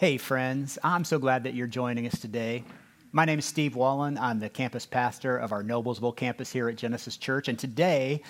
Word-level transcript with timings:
Hey, 0.00 0.16
friends. 0.16 0.78
I'm 0.82 1.04
so 1.04 1.18
glad 1.18 1.44
that 1.44 1.52
you're 1.52 1.66
joining 1.66 2.06
us 2.06 2.18
today. 2.18 2.64
My 3.12 3.26
name 3.26 3.38
is 3.38 3.44
Steve 3.44 3.76
Wallen. 3.76 4.16
I'm 4.16 4.40
the 4.40 4.48
campus 4.48 4.86
pastor 4.86 5.36
of 5.36 5.52
our 5.52 5.62
Noblesville 5.62 6.16
campus 6.16 6.50
here 6.50 6.70
at 6.70 6.76
Genesis 6.76 7.18
Church, 7.18 7.48
and 7.48 7.58
today 7.58 8.22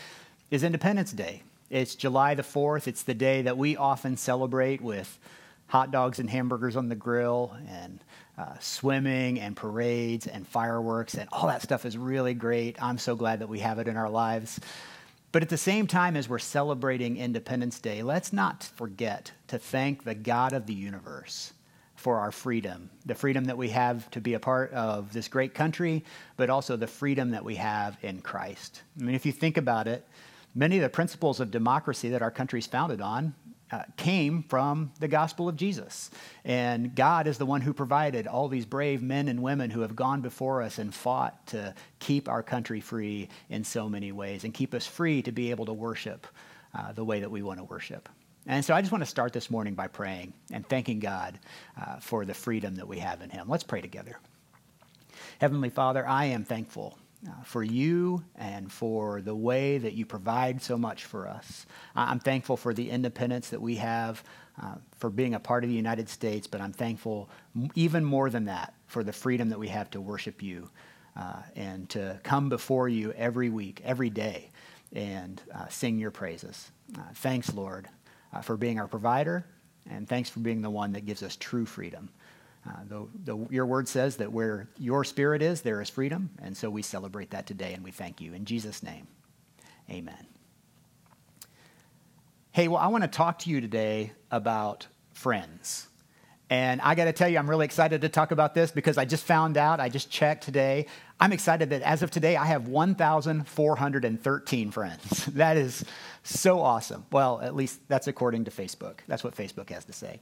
is 0.50 0.64
Independence 0.64 1.12
Day. 1.12 1.44
It's 1.70 1.94
July 1.94 2.34
the 2.34 2.42
4th. 2.42 2.88
It's 2.88 3.04
the 3.04 3.14
day 3.14 3.42
that 3.42 3.56
we 3.56 3.76
often 3.76 4.16
celebrate 4.16 4.80
with 4.80 5.16
hot 5.68 5.92
dogs 5.92 6.18
and 6.18 6.28
hamburgers 6.28 6.74
on 6.74 6.88
the 6.88 6.96
grill 6.96 7.56
and 7.68 8.00
uh, 8.36 8.58
swimming 8.58 9.38
and 9.38 9.54
parades 9.54 10.26
and 10.26 10.48
fireworks, 10.48 11.14
and 11.14 11.28
all 11.30 11.46
that 11.46 11.62
stuff 11.62 11.86
is 11.86 11.96
really 11.96 12.34
great. 12.34 12.82
I'm 12.82 12.98
so 12.98 13.14
glad 13.14 13.38
that 13.38 13.48
we 13.48 13.60
have 13.60 13.78
it 13.78 13.86
in 13.86 13.96
our 13.96 14.10
lives. 14.10 14.58
But 15.30 15.42
at 15.42 15.48
the 15.48 15.56
same 15.56 15.86
time 15.86 16.16
as 16.16 16.28
we're 16.28 16.40
celebrating 16.40 17.16
Independence 17.16 17.78
Day, 17.78 18.02
let's 18.02 18.32
not 18.32 18.64
forget 18.64 19.30
to 19.46 19.56
thank 19.56 20.02
the 20.02 20.16
God 20.16 20.52
of 20.52 20.66
the 20.66 20.74
universe 20.74 21.52
for 22.00 22.18
our 22.18 22.32
freedom, 22.32 22.88
the 23.04 23.14
freedom 23.14 23.44
that 23.44 23.58
we 23.58 23.68
have 23.68 24.10
to 24.10 24.22
be 24.22 24.32
a 24.32 24.40
part 24.40 24.72
of 24.72 25.12
this 25.12 25.28
great 25.28 25.52
country, 25.52 26.02
but 26.38 26.48
also 26.48 26.74
the 26.74 26.86
freedom 26.86 27.32
that 27.32 27.44
we 27.44 27.56
have 27.56 27.98
in 28.00 28.22
Christ. 28.22 28.82
I 28.98 29.04
mean, 29.04 29.14
if 29.14 29.26
you 29.26 29.32
think 29.32 29.58
about 29.58 29.86
it, 29.86 30.08
many 30.54 30.76
of 30.76 30.82
the 30.82 30.88
principles 30.88 31.40
of 31.40 31.50
democracy 31.50 32.08
that 32.08 32.22
our 32.22 32.30
country 32.30 32.58
is 32.58 32.66
founded 32.66 33.02
on 33.02 33.34
uh, 33.70 33.82
came 33.98 34.42
from 34.44 34.90
the 34.98 35.08
gospel 35.08 35.46
of 35.46 35.56
Jesus. 35.56 36.10
And 36.42 36.94
God 36.94 37.26
is 37.26 37.36
the 37.36 37.44
one 37.44 37.60
who 37.60 37.74
provided 37.74 38.26
all 38.26 38.48
these 38.48 38.64
brave 38.64 39.02
men 39.02 39.28
and 39.28 39.42
women 39.42 39.68
who 39.68 39.82
have 39.82 39.94
gone 39.94 40.22
before 40.22 40.62
us 40.62 40.78
and 40.78 40.94
fought 40.94 41.46
to 41.48 41.74
keep 41.98 42.30
our 42.30 42.42
country 42.42 42.80
free 42.80 43.28
in 43.50 43.62
so 43.62 43.90
many 43.90 44.10
ways 44.10 44.44
and 44.44 44.54
keep 44.54 44.72
us 44.72 44.86
free 44.86 45.20
to 45.20 45.32
be 45.32 45.50
able 45.50 45.66
to 45.66 45.74
worship 45.74 46.26
uh, 46.74 46.92
the 46.92 47.04
way 47.04 47.20
that 47.20 47.30
we 47.30 47.42
want 47.42 47.58
to 47.58 47.64
worship. 47.64 48.08
And 48.46 48.64
so 48.64 48.74
I 48.74 48.80
just 48.80 48.90
want 48.90 49.02
to 49.02 49.10
start 49.10 49.32
this 49.32 49.50
morning 49.50 49.74
by 49.74 49.86
praying 49.86 50.32
and 50.50 50.66
thanking 50.66 50.98
God 50.98 51.38
uh, 51.80 51.96
for 51.96 52.24
the 52.24 52.34
freedom 52.34 52.76
that 52.76 52.88
we 52.88 52.98
have 52.98 53.20
in 53.20 53.30
Him. 53.30 53.48
Let's 53.48 53.64
pray 53.64 53.80
together. 53.80 54.18
Heavenly 55.38 55.70
Father, 55.70 56.06
I 56.06 56.26
am 56.26 56.44
thankful 56.44 56.98
uh, 57.28 57.42
for 57.44 57.62
you 57.62 58.24
and 58.36 58.72
for 58.72 59.20
the 59.20 59.34
way 59.34 59.76
that 59.76 59.92
you 59.92 60.06
provide 60.06 60.62
so 60.62 60.78
much 60.78 61.04
for 61.04 61.28
us. 61.28 61.66
I'm 61.94 62.18
thankful 62.18 62.56
for 62.56 62.72
the 62.72 62.88
independence 62.88 63.50
that 63.50 63.60
we 63.60 63.76
have, 63.76 64.24
uh, 64.60 64.76
for 64.98 65.10
being 65.10 65.34
a 65.34 65.40
part 65.40 65.62
of 65.62 65.70
the 65.70 65.76
United 65.76 66.08
States, 66.08 66.46
but 66.46 66.62
I'm 66.62 66.72
thankful 66.72 67.28
even 67.74 68.04
more 68.04 68.30
than 68.30 68.46
that 68.46 68.74
for 68.86 69.04
the 69.04 69.12
freedom 69.12 69.50
that 69.50 69.58
we 69.58 69.68
have 69.68 69.90
to 69.90 70.00
worship 70.00 70.42
you 70.42 70.70
uh, 71.14 71.42
and 71.54 71.88
to 71.90 72.18
come 72.22 72.48
before 72.48 72.88
you 72.88 73.12
every 73.12 73.50
week, 73.50 73.82
every 73.84 74.10
day, 74.10 74.50
and 74.92 75.42
uh, 75.54 75.68
sing 75.68 75.98
your 75.98 76.10
praises. 76.10 76.70
Uh, 76.98 77.02
thanks, 77.14 77.52
Lord 77.52 77.88
uh, 78.32 78.40
for 78.40 78.56
being 78.56 78.78
our 78.78 78.88
provider, 78.88 79.44
and 79.90 80.08
thanks 80.08 80.30
for 80.30 80.40
being 80.40 80.62
the 80.62 80.70
one 80.70 80.92
that 80.92 81.06
gives 81.06 81.22
us 81.22 81.36
true 81.36 81.66
freedom. 81.66 82.08
Uh, 82.68 82.72
the, 82.88 83.08
the, 83.24 83.46
your 83.50 83.66
word 83.66 83.88
says 83.88 84.16
that 84.16 84.30
where 84.30 84.68
your 84.78 85.02
spirit 85.04 85.42
is, 85.42 85.62
there 85.62 85.80
is 85.80 85.88
freedom, 85.88 86.30
and 86.42 86.56
so 86.56 86.68
we 86.68 86.82
celebrate 86.82 87.30
that 87.30 87.46
today, 87.46 87.72
and 87.72 87.82
we 87.82 87.90
thank 87.90 88.20
you. 88.20 88.34
In 88.34 88.44
Jesus' 88.44 88.82
name, 88.82 89.06
amen. 89.90 90.26
Hey, 92.52 92.68
well, 92.68 92.80
I 92.80 92.88
want 92.88 93.04
to 93.04 93.08
talk 93.08 93.38
to 93.40 93.50
you 93.50 93.60
today 93.60 94.12
about 94.30 94.86
friends. 95.12 95.86
And 96.50 96.80
I 96.80 96.96
got 96.96 97.04
to 97.04 97.12
tell 97.12 97.28
you, 97.28 97.38
I'm 97.38 97.48
really 97.48 97.64
excited 97.64 98.00
to 98.00 98.08
talk 98.08 98.32
about 98.32 98.54
this 98.54 98.72
because 98.72 98.98
I 98.98 99.04
just 99.04 99.24
found 99.24 99.56
out, 99.56 99.78
I 99.78 99.88
just 99.88 100.10
checked 100.10 100.42
today. 100.42 100.86
I'm 101.20 101.32
excited 101.32 101.70
that 101.70 101.82
as 101.82 102.02
of 102.02 102.10
today, 102.10 102.36
I 102.36 102.46
have 102.46 102.66
1,413 102.66 104.70
friends. 104.72 105.26
that 105.34 105.56
is 105.56 105.84
so 106.24 106.60
awesome. 106.60 107.06
Well, 107.12 107.40
at 107.40 107.54
least 107.54 107.78
that's 107.86 108.08
according 108.08 108.46
to 108.46 108.50
Facebook. 108.50 108.98
That's 109.06 109.22
what 109.22 109.36
Facebook 109.36 109.70
has 109.70 109.84
to 109.84 109.92
say. 109.92 110.18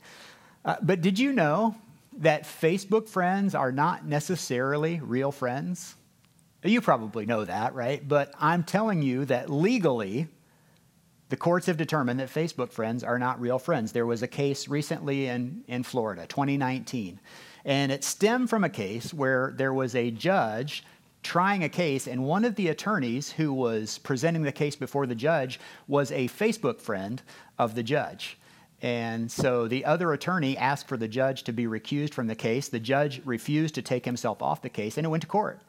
Uh, 0.67 0.77
but 0.83 1.01
did 1.01 1.19
you 1.19 1.33
know 1.33 1.75
that 2.19 2.43
Facebook 2.43 3.09
friends 3.09 3.55
are 3.55 3.73
not 3.73 4.05
necessarily 4.05 5.01
real 5.01 5.33
friends? 5.33 5.95
You 6.62 6.83
probably 6.83 7.25
know 7.25 7.47
that, 7.47 7.75
right? 7.75 8.06
But 8.06 8.34
I'm 8.39 8.65
telling 8.65 9.00
you 9.00 9.25
that 9.27 9.49
legally, 9.49 10.28
the 11.28 11.37
courts 11.37 11.66
have 11.66 11.77
determined 11.77 12.21
that 12.21 12.31
Facebook 12.31 12.72
friends 12.72 13.05
are 13.05 13.19
not 13.19 13.41
real 13.41 13.59
friends. 13.59 13.93
There 13.93 14.06
was 14.06 14.22
a 14.22 14.28
case 14.28 14.69
recently 14.69 15.27
in, 15.27 15.62
in 15.69 15.83
Florida, 15.83 16.27
2019, 16.27 17.21
and 17.65 17.93
it 17.93 18.05
stemmed 18.05 18.49
from 18.49 18.65
a 18.65 18.71
case 18.71 19.12
where 19.12 19.53
there 19.56 19.75
was 19.75 19.94
a 19.94 20.11
judge 20.11 20.84
trying 21.22 21.65
a 21.65 21.69
case, 21.69 22.06
and 22.06 22.25
one 22.25 22.44
of 22.44 22.55
the 22.55 22.69
attorneys 22.69 23.33
who 23.33 23.53
was 23.53 23.99
presenting 23.99 24.43
the 24.43 24.53
case 24.53 24.77
before 24.77 25.06
the 25.06 25.15
judge 25.15 25.61
was 25.87 26.11
a 26.12 26.28
Facebook 26.28 26.81
friend 26.81 27.21
of 27.59 27.75
the 27.75 27.83
judge. 27.83 28.39
And 28.81 29.31
so 29.31 29.66
the 29.66 29.84
other 29.84 30.12
attorney 30.12 30.56
asked 30.56 30.87
for 30.87 30.97
the 30.97 31.09
judge 31.09 31.43
to 31.45 31.53
be 31.53 31.65
recused 31.66 32.15
from 32.15 32.28
the 32.28 32.37
case. 32.37 32.69
The 32.69 32.78
judge 32.78 33.21
refused 33.25 33.75
to 33.75 33.83
take 33.83 34.05
himself 34.05 34.41
off 34.41 34.62
the 34.62 34.69
case, 34.69 34.97
and 34.97 35.05
it 35.05 35.10
went 35.10 35.22
to 35.22 35.27
court. 35.27 35.60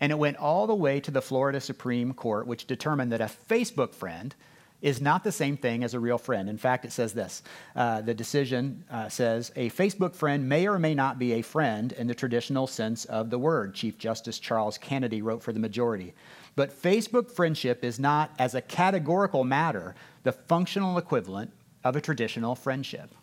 And 0.00 0.10
it 0.10 0.18
went 0.18 0.38
all 0.38 0.66
the 0.66 0.74
way 0.74 1.00
to 1.00 1.10
the 1.10 1.20
Florida 1.20 1.60
Supreme 1.60 2.14
Court, 2.14 2.46
which 2.46 2.66
determined 2.66 3.12
that 3.12 3.20
a 3.20 3.30
Facebook 3.50 3.94
friend 3.94 4.34
is 4.80 5.00
not 5.00 5.24
the 5.24 5.32
same 5.32 5.56
thing 5.56 5.82
as 5.82 5.94
a 5.94 6.00
real 6.00 6.18
friend. 6.18 6.48
In 6.48 6.56
fact, 6.56 6.84
it 6.84 6.92
says 6.92 7.12
this 7.12 7.42
uh, 7.74 8.00
the 8.00 8.14
decision 8.14 8.84
uh, 8.90 9.08
says 9.08 9.50
a 9.56 9.70
Facebook 9.70 10.14
friend 10.14 10.48
may 10.48 10.68
or 10.68 10.78
may 10.78 10.94
not 10.94 11.18
be 11.18 11.32
a 11.32 11.42
friend 11.42 11.92
in 11.92 12.06
the 12.06 12.14
traditional 12.14 12.66
sense 12.66 13.04
of 13.06 13.30
the 13.30 13.38
word, 13.38 13.74
Chief 13.74 13.98
Justice 13.98 14.38
Charles 14.38 14.78
Canady 14.78 15.20
wrote 15.22 15.42
for 15.42 15.52
the 15.52 15.60
majority. 15.60 16.14
But 16.54 16.70
Facebook 16.70 17.30
friendship 17.30 17.84
is 17.84 18.00
not, 18.00 18.32
as 18.38 18.54
a 18.54 18.60
categorical 18.60 19.44
matter, 19.44 19.94
the 20.24 20.32
functional 20.32 20.98
equivalent 20.98 21.52
of 21.84 21.94
a 21.94 22.00
traditional 22.00 22.54
friendship. 22.54 23.14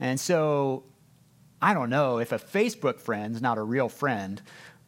And 0.00 0.18
so, 0.18 0.84
I 1.60 1.74
don't 1.74 1.90
know 1.90 2.18
if 2.18 2.32
a 2.32 2.38
Facebook 2.38 3.00
friend's 3.00 3.42
not 3.42 3.58
a 3.58 3.62
real 3.62 3.88
friend, 3.88 4.40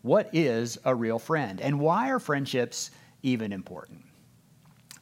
what 0.02 0.30
is 0.32 0.78
a 0.84 0.94
real 0.94 1.18
friend? 1.18 1.60
And 1.60 1.80
why 1.80 2.10
are 2.10 2.18
friendships 2.18 2.90
even 3.22 3.52
important? 3.52 4.04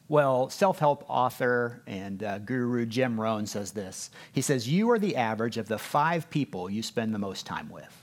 Well, 0.09 0.49
self 0.49 0.79
help 0.79 1.05
author 1.07 1.83
and 1.85 2.23
uh, 2.23 2.39
guru 2.39 2.87
Jim 2.87 3.21
Rohn 3.21 3.45
says 3.45 3.71
this. 3.71 4.09
He 4.33 4.41
says, 4.41 4.67
You 4.67 4.89
are 4.89 4.97
the 4.97 5.15
average 5.15 5.57
of 5.57 5.67
the 5.67 5.77
five 5.77 6.29
people 6.31 6.67
you 6.67 6.81
spend 6.81 7.13
the 7.13 7.19
most 7.19 7.45
time 7.45 7.69
with. 7.69 7.95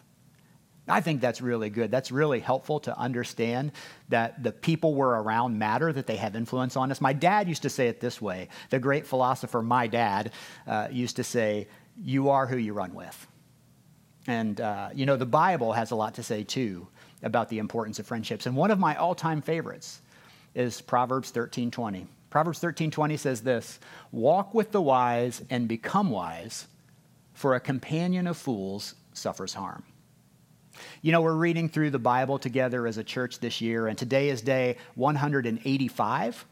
I 0.88 1.00
think 1.00 1.20
that's 1.20 1.40
really 1.40 1.68
good. 1.68 1.90
That's 1.90 2.12
really 2.12 2.38
helpful 2.38 2.78
to 2.80 2.96
understand 2.96 3.72
that 4.08 4.40
the 4.44 4.52
people 4.52 4.94
we're 4.94 5.20
around 5.20 5.58
matter, 5.58 5.92
that 5.92 6.06
they 6.06 6.14
have 6.14 6.36
influence 6.36 6.76
on 6.76 6.92
us. 6.92 7.00
My 7.00 7.12
dad 7.12 7.48
used 7.48 7.62
to 7.62 7.70
say 7.70 7.88
it 7.88 7.98
this 7.98 8.22
way. 8.22 8.50
The 8.70 8.78
great 8.78 9.04
philosopher, 9.04 9.60
my 9.62 9.88
dad, 9.88 10.30
uh, 10.68 10.86
used 10.92 11.16
to 11.16 11.24
say, 11.24 11.66
You 12.00 12.30
are 12.30 12.46
who 12.46 12.56
you 12.56 12.72
run 12.72 12.94
with. 12.94 13.26
And, 14.28 14.60
uh, 14.60 14.90
you 14.94 15.06
know, 15.06 15.16
the 15.16 15.26
Bible 15.26 15.72
has 15.72 15.90
a 15.90 15.96
lot 15.96 16.14
to 16.14 16.22
say, 16.22 16.44
too, 16.44 16.86
about 17.24 17.48
the 17.48 17.58
importance 17.58 17.98
of 17.98 18.06
friendships. 18.06 18.46
And 18.46 18.54
one 18.54 18.70
of 18.70 18.78
my 18.78 18.94
all 18.94 19.16
time 19.16 19.42
favorites 19.42 20.02
is 20.56 20.80
Proverbs 20.80 21.30
13:20. 21.30 22.08
Proverbs 22.30 22.58
13:20 22.58 23.16
says 23.16 23.42
this, 23.42 23.78
"Walk 24.10 24.54
with 24.54 24.72
the 24.72 24.82
wise 24.82 25.42
and 25.48 25.68
become 25.68 26.10
wise, 26.10 26.66
for 27.32 27.54
a 27.54 27.60
companion 27.60 28.26
of 28.26 28.36
fools 28.36 28.94
suffers 29.12 29.54
harm." 29.54 29.84
You 31.02 31.12
know, 31.12 31.20
we're 31.20 31.34
reading 31.34 31.68
through 31.68 31.90
the 31.90 31.98
Bible 31.98 32.38
together 32.38 32.86
as 32.86 32.98
a 32.98 33.04
church 33.04 33.38
this 33.38 33.60
year, 33.60 33.86
and 33.86 33.96
today 33.96 34.28
is 34.28 34.42
day 34.42 34.76
185 34.94 36.46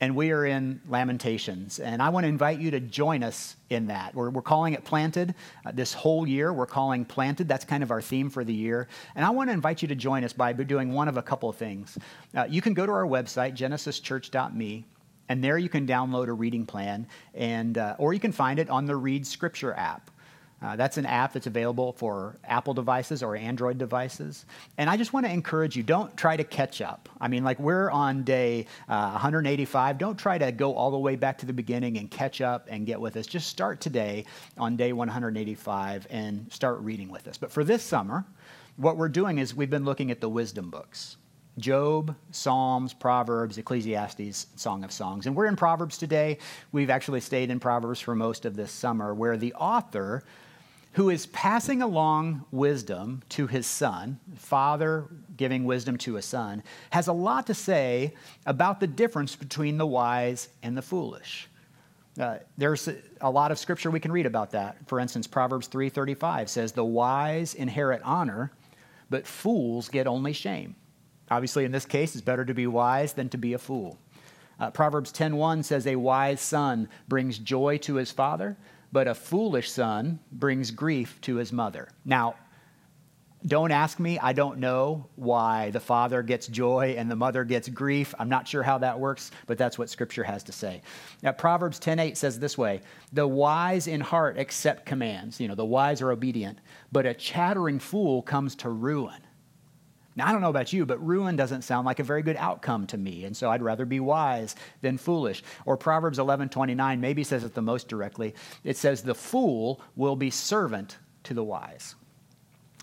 and 0.00 0.16
we 0.16 0.32
are 0.32 0.44
in 0.44 0.80
Lamentations. 0.88 1.78
And 1.78 2.02
I 2.02 2.08
want 2.08 2.24
to 2.24 2.28
invite 2.28 2.58
you 2.58 2.70
to 2.72 2.80
join 2.80 3.22
us 3.22 3.56
in 3.70 3.86
that. 3.86 4.14
We're, 4.14 4.30
we're 4.30 4.42
calling 4.42 4.74
it 4.74 4.84
Planted 4.84 5.34
uh, 5.64 5.72
this 5.72 5.92
whole 5.92 6.26
year. 6.26 6.52
We're 6.52 6.66
calling 6.66 7.04
Planted. 7.04 7.48
That's 7.48 7.64
kind 7.64 7.82
of 7.82 7.90
our 7.90 8.02
theme 8.02 8.28
for 8.28 8.44
the 8.44 8.52
year. 8.52 8.88
And 9.14 9.24
I 9.24 9.30
want 9.30 9.48
to 9.48 9.54
invite 9.54 9.82
you 9.82 9.88
to 9.88 9.94
join 9.94 10.24
us 10.24 10.32
by 10.32 10.52
doing 10.52 10.92
one 10.92 11.08
of 11.08 11.16
a 11.16 11.22
couple 11.22 11.48
of 11.48 11.56
things. 11.56 11.96
Uh, 12.34 12.46
you 12.48 12.60
can 12.60 12.74
go 12.74 12.84
to 12.86 12.92
our 12.92 13.06
website, 13.06 13.56
genesischurch.me. 13.56 14.84
And 15.30 15.42
there 15.42 15.56
you 15.56 15.70
can 15.70 15.86
download 15.86 16.26
a 16.26 16.34
reading 16.34 16.66
plan, 16.66 17.06
and, 17.32 17.78
uh, 17.78 17.96
or 17.98 18.12
you 18.12 18.20
can 18.20 18.30
find 18.30 18.58
it 18.58 18.68
on 18.68 18.84
the 18.84 18.94
Read 18.94 19.26
Scripture 19.26 19.72
app. 19.72 20.10
Uh, 20.64 20.76
that's 20.76 20.96
an 20.96 21.04
app 21.04 21.34
that's 21.34 21.46
available 21.46 21.92
for 21.92 22.36
Apple 22.42 22.72
devices 22.72 23.22
or 23.22 23.36
Android 23.36 23.76
devices. 23.76 24.46
And 24.78 24.88
I 24.88 24.96
just 24.96 25.12
want 25.12 25.26
to 25.26 25.32
encourage 25.32 25.76
you 25.76 25.82
don't 25.82 26.16
try 26.16 26.38
to 26.38 26.44
catch 26.44 26.80
up. 26.80 27.10
I 27.20 27.28
mean, 27.28 27.44
like 27.44 27.58
we're 27.58 27.90
on 27.90 28.24
day 28.24 28.66
uh, 28.88 29.10
185. 29.10 29.98
Don't 29.98 30.18
try 30.18 30.38
to 30.38 30.50
go 30.52 30.74
all 30.74 30.90
the 30.90 30.98
way 30.98 31.16
back 31.16 31.36
to 31.38 31.46
the 31.46 31.52
beginning 31.52 31.98
and 31.98 32.10
catch 32.10 32.40
up 32.40 32.66
and 32.70 32.86
get 32.86 32.98
with 32.98 33.14
us. 33.18 33.26
Just 33.26 33.48
start 33.48 33.82
today 33.82 34.24
on 34.56 34.76
day 34.76 34.94
185 34.94 36.06
and 36.08 36.50
start 36.50 36.80
reading 36.80 37.10
with 37.10 37.28
us. 37.28 37.36
But 37.36 37.52
for 37.52 37.62
this 37.62 37.82
summer, 37.82 38.24
what 38.76 38.96
we're 38.96 39.10
doing 39.10 39.36
is 39.36 39.54
we've 39.54 39.68
been 39.68 39.84
looking 39.84 40.10
at 40.10 40.22
the 40.22 40.30
wisdom 40.30 40.70
books. 40.70 41.18
Job, 41.58 42.16
Psalms, 42.30 42.94
Proverbs, 42.94 43.58
Ecclesiastes, 43.58 44.46
Song 44.56 44.82
of 44.82 44.90
Songs. 44.90 45.26
And 45.26 45.36
we're 45.36 45.46
in 45.46 45.56
Proverbs 45.56 45.98
today. 45.98 46.38
We've 46.72 46.90
actually 46.90 47.20
stayed 47.20 47.50
in 47.50 47.60
Proverbs 47.60 48.00
for 48.00 48.14
most 48.14 48.44
of 48.44 48.56
this 48.56 48.72
summer, 48.72 49.14
where 49.14 49.36
the 49.36 49.52
author 49.54 50.24
who 50.94 51.10
is 51.10 51.26
passing 51.26 51.82
along 51.82 52.44
wisdom 52.52 53.22
to 53.28 53.46
his 53.48 53.66
son, 53.66 54.18
father 54.36 55.08
giving 55.36 55.64
wisdom 55.64 55.96
to 55.98 56.16
a 56.16 56.22
son, 56.22 56.62
has 56.90 57.08
a 57.08 57.12
lot 57.12 57.46
to 57.48 57.54
say 57.54 58.14
about 58.46 58.78
the 58.78 58.86
difference 58.86 59.34
between 59.34 59.76
the 59.76 59.86
wise 59.86 60.48
and 60.62 60.76
the 60.76 60.82
foolish. 60.82 61.48
Uh, 62.18 62.38
there's 62.56 62.88
a 63.20 63.30
lot 63.30 63.50
of 63.50 63.58
scripture 63.58 63.90
we 63.90 63.98
can 63.98 64.12
read 64.12 64.24
about 64.24 64.52
that. 64.52 64.76
For 64.86 65.00
instance, 65.00 65.26
Proverbs 65.26 65.66
3:35 65.66 66.48
says, 66.48 66.70
"The 66.72 66.84
wise 66.84 67.54
inherit 67.54 68.00
honor, 68.02 68.52
but 69.10 69.26
fools 69.26 69.88
get 69.88 70.06
only 70.06 70.32
shame." 70.32 70.76
Obviously, 71.28 71.64
in 71.64 71.72
this 71.72 71.86
case, 71.86 72.14
it's 72.14 72.24
better 72.24 72.44
to 72.44 72.54
be 72.54 72.68
wise 72.68 73.14
than 73.14 73.28
to 73.30 73.38
be 73.38 73.52
a 73.52 73.58
fool. 73.58 73.98
Uh, 74.60 74.70
Proverbs 74.70 75.10
10:1 75.10 75.64
says, 75.64 75.88
"A 75.88 75.96
wise 75.96 76.40
son 76.40 76.88
brings 77.08 77.38
joy 77.38 77.78
to 77.78 77.96
his 77.96 78.12
father, 78.12 78.56
but 78.94 79.08
a 79.08 79.14
foolish 79.14 79.68
son 79.70 80.20
brings 80.30 80.70
grief 80.70 81.20
to 81.20 81.34
his 81.34 81.52
mother." 81.52 81.88
Now, 82.04 82.36
don't 83.44 83.72
ask 83.72 83.98
me. 83.98 84.18
I 84.20 84.32
don't 84.32 84.58
know 84.58 85.06
why 85.16 85.70
the 85.70 85.80
father 85.80 86.22
gets 86.22 86.46
joy 86.46 86.94
and 86.96 87.10
the 87.10 87.16
mother 87.16 87.44
gets 87.44 87.68
grief. 87.68 88.14
I'm 88.18 88.30
not 88.30 88.48
sure 88.48 88.62
how 88.62 88.78
that 88.78 88.98
works, 88.98 89.32
but 89.46 89.58
that's 89.58 89.78
what 89.78 89.90
scripture 89.90 90.24
has 90.24 90.44
to 90.44 90.52
say. 90.52 90.80
Now, 91.22 91.32
Proverbs 91.32 91.78
10:8 91.78 92.16
says 92.16 92.38
this 92.38 92.56
way: 92.56 92.80
"The 93.12 93.28
wise 93.28 93.86
in 93.86 94.00
heart 94.00 94.38
accept 94.38 94.86
commands, 94.86 95.40
you 95.40 95.48
know, 95.48 95.56
the 95.56 95.64
wise 95.64 96.00
are 96.00 96.12
obedient, 96.12 96.60
but 96.90 97.04
a 97.04 97.12
chattering 97.12 97.80
fool 97.80 98.22
comes 98.22 98.54
to 98.56 98.70
ruin." 98.70 99.23
Now, 100.16 100.28
I 100.28 100.32
don't 100.32 100.40
know 100.40 100.50
about 100.50 100.72
you, 100.72 100.86
but 100.86 101.04
ruin 101.04 101.34
doesn't 101.36 101.62
sound 101.62 101.86
like 101.86 101.98
a 101.98 102.04
very 102.04 102.22
good 102.22 102.36
outcome 102.36 102.86
to 102.88 102.98
me, 102.98 103.24
and 103.24 103.36
so 103.36 103.50
I'd 103.50 103.62
rather 103.62 103.84
be 103.84 104.00
wise 104.00 104.54
than 104.80 104.96
foolish. 104.96 105.42
Or 105.66 105.76
Proverbs 105.76 106.18
11:29 106.18 107.00
maybe 107.00 107.24
says 107.24 107.44
it 107.44 107.54
the 107.54 107.62
most 107.62 107.88
directly. 107.88 108.34
It 108.62 108.76
says, 108.76 109.02
"The 109.02 109.14
fool 109.14 109.80
will 109.96 110.16
be 110.16 110.30
servant 110.30 110.98
to 111.24 111.34
the 111.34 111.44
wise." 111.44 111.96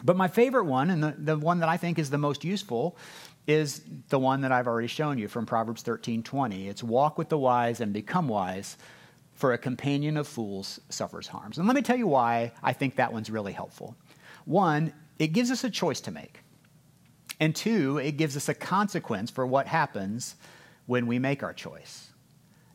But 0.04 0.18
my 0.18 0.28
favorite 0.28 0.66
one, 0.66 0.90
and 0.90 1.04
the, 1.04 1.16
the 1.18 1.38
one 1.38 1.60
that 1.60 1.70
I 1.70 1.78
think 1.78 2.00
is 2.00 2.10
the 2.10 2.18
most 2.18 2.44
useful, 2.44 2.98
is 3.48 3.82
the 4.10 4.20
one 4.20 4.42
that 4.42 4.52
I've 4.52 4.68
already 4.68 4.88
shown 4.88 5.18
you 5.18 5.28
from 5.28 5.46
Proverbs 5.46 5.84
13 5.84 6.24
20. 6.24 6.68
It's 6.68 6.84
walk 6.84 7.18
with 7.18 7.30
the 7.30 7.38
wise 7.38 7.80
and 7.80 7.94
become 7.94 8.28
wise, 8.28 8.78
for 9.34 9.54
a 9.54 9.58
companion 9.58 10.18
of 10.18 10.28
fools 10.28 10.80
suffers 10.90 11.28
harms. 11.28 11.58
And 11.58 11.68
let 11.68 11.76
me 11.76 11.82
tell 11.82 11.98
you 11.98 12.08
why 12.08 12.52
I 12.62 12.74
think 12.74 12.96
that 12.96 13.12
one's 13.12 13.32
really 13.32 13.54
helpful. 13.54 13.96
One, 14.46 14.94
it 15.18 15.30
gives 15.30 15.50
us 15.50 15.64
a 15.64 15.70
choice 15.70 16.02
to 16.02 16.12
make. 16.12 16.42
And 17.42 17.54
two, 17.54 17.98
it 17.98 18.14
gives 18.14 18.38
us 18.38 18.48
a 18.48 18.54
consequence 18.54 19.30
for 19.32 19.46
what 19.46 19.68
happens 19.68 20.36
when 20.86 21.08
we 21.08 21.20
make 21.20 21.44
our 21.44 21.54
choice. 21.54 22.12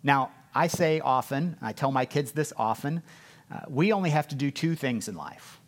Now, 0.03 0.33
I 0.55 0.67
say 0.67 1.01
often, 1.01 1.57
I 1.63 1.73
tell 1.73 1.93
my 1.93 2.05
kids 2.05 2.33
this 2.33 2.53
often, 2.57 3.03
uh, 3.51 3.61
we 3.69 3.93
only 3.93 4.11
have 4.11 4.29
to 4.29 4.35
do 4.35 4.51
two 4.51 4.75
things 4.75 5.09
in 5.09 5.15
life 5.15 5.61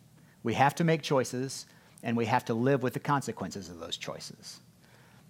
we 0.43 0.53
have 0.53 0.75
to 0.75 0.83
make 0.83 1.01
choices, 1.01 1.65
and 2.01 2.15
we 2.15 2.25
have 2.25 2.45
to 2.45 2.53
live 2.53 2.81
with 2.81 2.93
the 2.93 2.99
consequences 2.99 3.69
of 3.69 3.79
those 3.79 3.97
choices. 3.97 4.59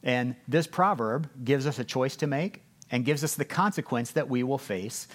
And 0.03 0.35
this 0.47 0.67
proverb 0.67 1.29
gives 1.43 1.65
us 1.65 1.79
a 1.79 1.83
choice 1.83 2.15
to 2.17 2.27
make 2.27 2.61
and 2.91 3.03
gives 3.03 3.23
us 3.23 3.35
the 3.35 3.45
consequence 3.45 4.11
that 4.11 4.29
we 4.29 4.43
will 4.43 4.57
face 4.57 5.07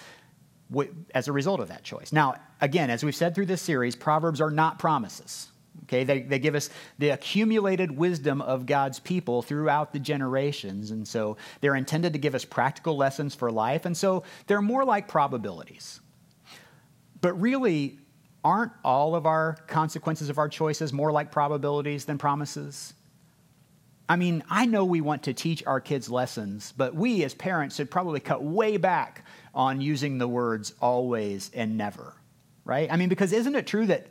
as 1.13 1.27
a 1.27 1.31
result 1.31 1.59
of 1.59 1.69
that 1.69 1.83
choice. 1.83 2.11
Now, 2.11 2.35
again, 2.59 2.89
as 2.89 3.03
we've 3.03 3.15
said 3.15 3.35
through 3.35 3.45
this 3.45 3.61
series, 3.61 3.95
Proverbs 3.95 4.41
are 4.41 4.51
not 4.51 4.79
promises. 4.79 5.47
Okay, 5.83 6.03
they, 6.03 6.21
they 6.21 6.39
give 6.39 6.55
us 6.55 6.69
the 6.97 7.09
accumulated 7.09 7.91
wisdom 7.91 8.41
of 8.41 8.65
God's 8.65 8.99
people 8.99 9.41
throughout 9.41 9.93
the 9.93 9.99
generations. 9.99 10.91
And 10.91 11.07
so 11.07 11.37
they're 11.61 11.75
intended 11.75 12.13
to 12.13 12.19
give 12.19 12.33
us 12.33 12.43
practical 12.43 12.97
lessons 12.97 13.35
for 13.35 13.51
life. 13.51 13.85
And 13.85 13.95
so 13.95 14.23
they're 14.47 14.61
more 14.61 14.83
like 14.83 15.07
probabilities. 15.07 15.99
But 17.21 17.39
really, 17.39 17.99
aren't 18.43 18.71
all 18.83 19.15
of 19.15 19.25
our 19.25 19.57
consequences 19.67 20.29
of 20.29 20.37
our 20.37 20.49
choices 20.49 20.93
more 20.93 21.11
like 21.11 21.31
probabilities 21.31 22.05
than 22.05 22.17
promises? 22.17 22.93
I 24.07 24.15
mean, 24.15 24.43
I 24.49 24.65
know 24.67 24.85
we 24.85 25.01
want 25.01 25.23
to 25.23 25.33
teach 25.33 25.65
our 25.65 25.79
kids 25.81 26.09
lessons, 26.09 26.73
but 26.77 26.93
we 26.93 27.23
as 27.23 27.33
parents 27.33 27.75
should 27.75 27.89
probably 27.89 28.19
cut 28.19 28.43
way 28.43 28.77
back 28.77 29.25
on 29.53 29.81
using 29.81 30.19
the 30.19 30.27
words 30.27 30.73
always 30.79 31.49
and 31.55 31.77
never, 31.77 32.13
right? 32.65 32.91
I 32.91 32.97
mean, 32.97 33.09
because 33.09 33.33
isn't 33.33 33.55
it 33.55 33.65
true 33.65 33.87
that, 33.87 34.07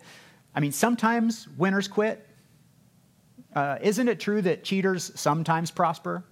I 0.54 0.60
mean, 0.60 0.72
sometimes 0.72 1.48
winners 1.56 1.88
quit? 1.88 2.26
Uh, 3.54 3.78
isn't 3.80 4.08
it 4.08 4.20
true 4.20 4.42
that 4.42 4.64
cheaters 4.64 5.12
sometimes 5.14 5.70
prosper? 5.70 6.24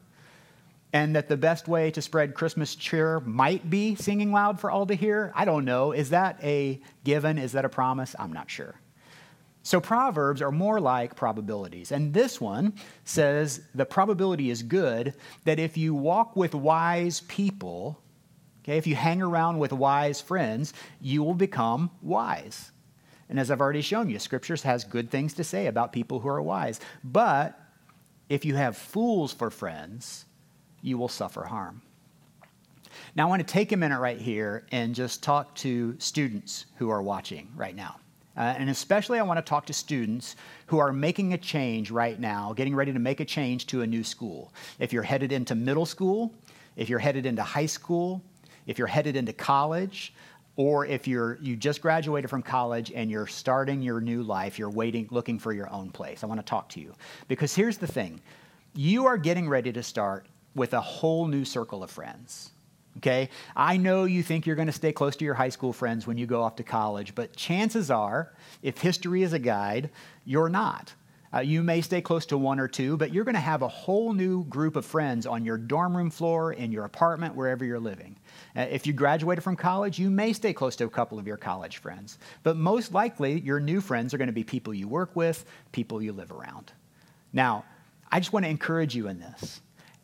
and 0.93 1.17
that 1.17 1.29
the 1.29 1.37
best 1.37 1.69
way 1.69 1.91
to 1.91 2.03
spread 2.03 2.35
Christmas 2.35 2.75
cheer 2.75 3.21
might 3.21 3.71
be 3.71 3.95
singing 3.95 4.31
loud 4.31 4.61
for 4.61 4.71
all 4.71 4.87
to 4.87 4.95
hear? 4.95 5.33
I 5.35 5.45
don't 5.45 5.65
know. 5.65 5.93
Is 5.93 6.11
that 6.11 6.39
a 6.43 6.81
given? 7.05 7.39
Is 7.39 7.53
that 7.53 7.65
a 7.65 7.69
promise? 7.69 8.15
I'm 8.19 8.33
not 8.33 8.51
sure. 8.51 8.75
So, 9.65 9.81
Proverbs 9.81 10.43
are 10.43 10.51
more 10.51 10.81
like 10.81 11.15
probabilities. 11.15 11.93
And 11.93 12.13
this 12.13 12.41
one 12.41 12.75
says 13.05 13.61
the 13.75 13.87
probability 13.87 14.51
is 14.51 14.63
good 14.63 15.15
that 15.45 15.59
if 15.59 15.77
you 15.77 15.95
walk 15.95 16.35
with 16.35 16.55
wise 16.55 17.21
people, 17.21 18.01
okay, 18.63 18.77
if 18.77 18.87
you 18.87 18.97
hang 18.97 19.23
around 19.23 19.59
with 19.59 19.73
wise 19.73 20.21
friends, 20.21 20.75
you 21.01 21.23
will 21.23 21.35
become 21.35 21.91
wise. 22.03 22.73
And 23.33 23.41
as 23.41 23.51
I've 23.51 23.63
already 23.63 23.81
shown 23.81 24.11
you, 24.11 24.19
Scriptures 24.19 24.63
has 24.65 24.85
good 24.85 25.11
things 25.11 25.33
to 25.35 25.43
say 25.43 25.67
about 25.67 25.91
people 25.91 26.21
who 26.21 26.29
are 26.29 26.43
wise. 26.43 26.81
But 27.03 27.59
if 28.29 28.45
you 28.45 28.57
have 28.57 28.77
fools 28.77 29.33
for 29.33 29.49
friends, 29.49 30.27
you 30.83 30.99
will 30.99 31.09
suffer 31.09 31.43
harm. 31.43 31.81
Now, 33.17 33.25
I 33.25 33.31
want 33.31 33.41
to 33.41 33.51
take 33.51 33.73
a 33.73 33.77
minute 33.79 34.01
right 34.01 34.19
here 34.19 34.67
and 34.71 34.95
just 34.95 35.23
talk 35.23 35.55
to 35.55 35.99
students 35.99 36.67
who 36.77 36.91
are 36.91 37.01
watching 37.01 37.51
right 37.57 37.75
now. 37.75 37.97
Uh, 38.37 38.55
and 38.59 38.69
especially, 38.69 39.19
I 39.19 39.23
want 39.23 39.39
to 39.39 39.49
talk 39.49 39.65
to 39.65 39.73
students 39.73 40.37
who 40.67 40.77
are 40.77 40.93
making 40.93 41.33
a 41.33 41.39
change 41.39 41.91
right 41.91 42.21
now, 42.21 42.53
getting 42.53 42.75
ready 42.75 42.93
to 42.93 42.99
make 42.99 43.21
a 43.21 43.25
change 43.25 43.67
to 43.69 43.81
a 43.81 43.87
new 43.87 44.05
school. 44.05 44.53
If 44.79 44.93
you're 44.93 45.03
headed 45.03 45.33
into 45.33 45.55
middle 45.55 45.87
school, 45.87 46.35
if 46.77 46.91
you're 46.91 46.99
headed 46.99 47.25
into 47.25 47.43
high 47.43 47.65
school, 47.65 48.21
if 48.67 48.79
you're 48.79 48.87
headed 48.87 49.17
into 49.17 49.33
college, 49.33 50.13
or 50.57 50.87
if 50.87 51.09
you're 51.09 51.39
you 51.41 51.57
just 51.57 51.81
graduated 51.81 52.29
from 52.29 52.43
college 52.43 52.93
and 52.95 53.11
you're 53.11 53.27
starting 53.27 53.83
your 53.83 54.01
new 54.01 54.23
life, 54.23 54.59
you're 54.59 54.71
waiting, 54.71 55.09
looking 55.11 55.39
for 55.39 55.53
your 55.53 55.73
own 55.73 55.91
place. 55.91 56.23
I 56.23 56.27
want 56.27 56.41
to 56.41 56.47
talk 56.47 56.69
to 56.71 56.81
you 56.81 56.95
because 57.29 57.55
here's 57.55 57.79
the 57.79 57.87
thing: 57.87 58.21
you 58.75 59.07
are 59.07 59.17
getting 59.17 59.49
ready 59.49 59.73
to 59.73 59.83
start 59.83 60.27
with 60.55 60.75
a 60.75 60.81
whole 60.81 61.27
new 61.27 61.45
circle 61.45 61.83
of 61.83 61.91
friends. 61.91 62.51
Okay? 62.99 63.31
I 63.57 63.79
know 63.79 64.05
you 64.05 64.23
think 64.23 64.47
you're 64.47 64.57
going 64.57 64.67
to 64.67 64.73
stay 64.73 64.93
close 64.93 65.17
to 65.17 65.25
your 65.25 65.35
high 65.35 65.49
school 65.49 65.73
friends 65.73 66.07
when 66.07 66.19
you 66.19 66.27
go 66.27 66.43
off 66.43 66.57
to 66.57 66.63
college, 66.63 67.15
but 67.15 67.35
chances 67.35 67.91
are, 67.91 68.35
if 68.63 68.79
history 68.79 69.23
is 69.23 69.33
a 69.33 69.39
guide, 69.39 69.91
you're 70.27 70.51
not. 70.51 70.93
Uh, 71.35 71.41
you 71.41 71.63
may 71.63 71.81
stay 71.81 72.03
close 72.03 72.27
to 72.27 72.37
one 72.37 72.61
or 72.61 72.69
two, 72.69 72.99
but 72.99 73.11
you're 73.11 73.25
going 73.25 73.35
to 73.35 73.41
have 73.41 73.63
a 73.63 73.69
whole 73.69 74.13
new 74.13 74.45
group 74.45 74.77
of 74.77 74.85
friends 74.85 75.27
on 75.27 75.45
your 75.45 75.57
dorm 75.57 75.97
room 75.97 76.11
floor, 76.11 76.53
in 76.53 76.71
your 76.71 76.85
apartment, 76.85 77.35
wherever 77.35 77.65
you're 77.65 77.81
living. 77.81 78.15
Uh, 78.57 78.67
if 78.71 78.87
you 78.87 78.93
graduated 78.93 79.43
from 79.43 79.57
college, 79.57 79.99
you 79.99 80.11
may 80.11 80.33
stay 80.33 80.53
close 80.53 80.77
to 80.77 80.85
a 80.85 80.91
couple 80.91 81.19
of 81.19 81.27
your 81.27 81.37
college 81.37 81.79
friends, 81.79 82.19
but 82.43 82.57
most 82.57 82.93
likely 82.93 83.41
your 83.41 83.61
new 83.61 83.81
friends 83.81 84.13
are 84.13 84.19
going 84.19 84.27
to 84.27 84.33
be 84.33 84.45
people 84.45 84.75
you 84.75 84.87
work 84.87 85.15
with, 85.17 85.45
people 85.73 86.03
you 86.03 86.13
live 86.13 86.31
around. 86.31 86.73
Now, 87.33 87.65
I 88.11 88.21
just 88.21 88.33
want 88.33 88.45
to 88.45 88.51
encourage 88.51 88.95
you 88.95 89.09
in 89.09 89.19
this 89.19 89.61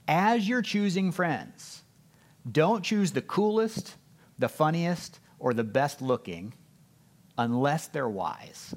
as 0.08 0.48
you're 0.48 0.62
choosing 0.62 1.12
friends, 1.12 1.82
don't 2.50 2.82
choose 2.82 3.12
the 3.12 3.20
coolest, 3.20 3.96
the 4.38 4.48
funniest, 4.48 5.20
or 5.38 5.52
the 5.52 5.64
best 5.64 6.00
looking 6.00 6.54
unless 7.36 7.88
they're 7.88 8.08
wise. 8.08 8.74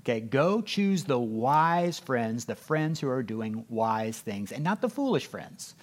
Okay, 0.00 0.20
go 0.20 0.62
choose 0.62 1.04
the 1.04 1.18
wise 1.18 1.98
friends, 1.98 2.46
the 2.46 2.56
friends 2.56 2.98
who 2.98 3.08
are 3.08 3.22
doing 3.22 3.64
wise 3.68 4.18
things, 4.18 4.50
and 4.50 4.64
not 4.64 4.80
the 4.80 4.88
foolish 4.88 5.26
friends. 5.26 5.74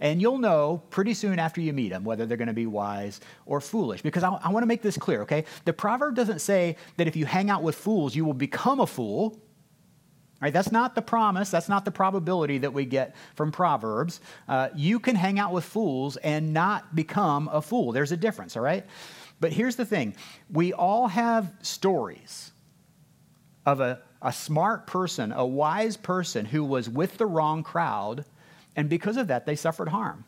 And 0.00 0.20
you'll 0.20 0.38
know 0.38 0.82
pretty 0.90 1.14
soon 1.14 1.38
after 1.38 1.60
you 1.60 1.72
meet 1.72 1.90
them 1.90 2.04
whether 2.04 2.26
they're 2.26 2.36
going 2.36 2.48
to 2.48 2.54
be 2.54 2.66
wise 2.66 3.20
or 3.46 3.60
foolish. 3.60 4.02
Because 4.02 4.22
I, 4.22 4.30
I 4.42 4.50
want 4.50 4.62
to 4.62 4.66
make 4.66 4.82
this 4.82 4.96
clear, 4.96 5.22
okay? 5.22 5.44
The 5.64 5.72
proverb 5.72 6.14
doesn't 6.14 6.40
say 6.40 6.76
that 6.96 7.06
if 7.06 7.16
you 7.16 7.26
hang 7.26 7.50
out 7.50 7.62
with 7.62 7.76
fools, 7.76 8.14
you 8.14 8.24
will 8.24 8.34
become 8.34 8.80
a 8.80 8.86
fool. 8.86 9.40
Right, 10.40 10.52
that's 10.52 10.72
not 10.72 10.94
the 10.94 11.00
promise. 11.00 11.48
That's 11.48 11.70
not 11.70 11.86
the 11.86 11.90
probability 11.90 12.58
that 12.58 12.72
we 12.72 12.84
get 12.84 13.14
from 13.34 13.50
Proverbs. 13.50 14.20
Uh, 14.46 14.68
you 14.74 14.98
can 14.98 15.16
hang 15.16 15.38
out 15.38 15.52
with 15.52 15.64
fools 15.64 16.18
and 16.18 16.52
not 16.52 16.94
become 16.94 17.48
a 17.50 17.62
fool. 17.62 17.92
There's 17.92 18.12
a 18.12 18.16
difference, 18.16 18.54
all 18.54 18.62
right? 18.62 18.84
But 19.40 19.52
here's 19.52 19.76
the 19.76 19.86
thing 19.86 20.14
we 20.50 20.72
all 20.72 21.08
have 21.08 21.52
stories 21.62 22.52
of 23.64 23.80
a, 23.80 24.02
a 24.20 24.32
smart 24.32 24.86
person, 24.86 25.32
a 25.32 25.46
wise 25.46 25.96
person 25.96 26.44
who 26.44 26.64
was 26.64 26.88
with 26.88 27.16
the 27.16 27.26
wrong 27.26 27.62
crowd, 27.62 28.24
and 28.76 28.88
because 28.88 29.16
of 29.16 29.28
that, 29.28 29.46
they 29.46 29.56
suffered 29.56 29.88
harm. 29.88 30.24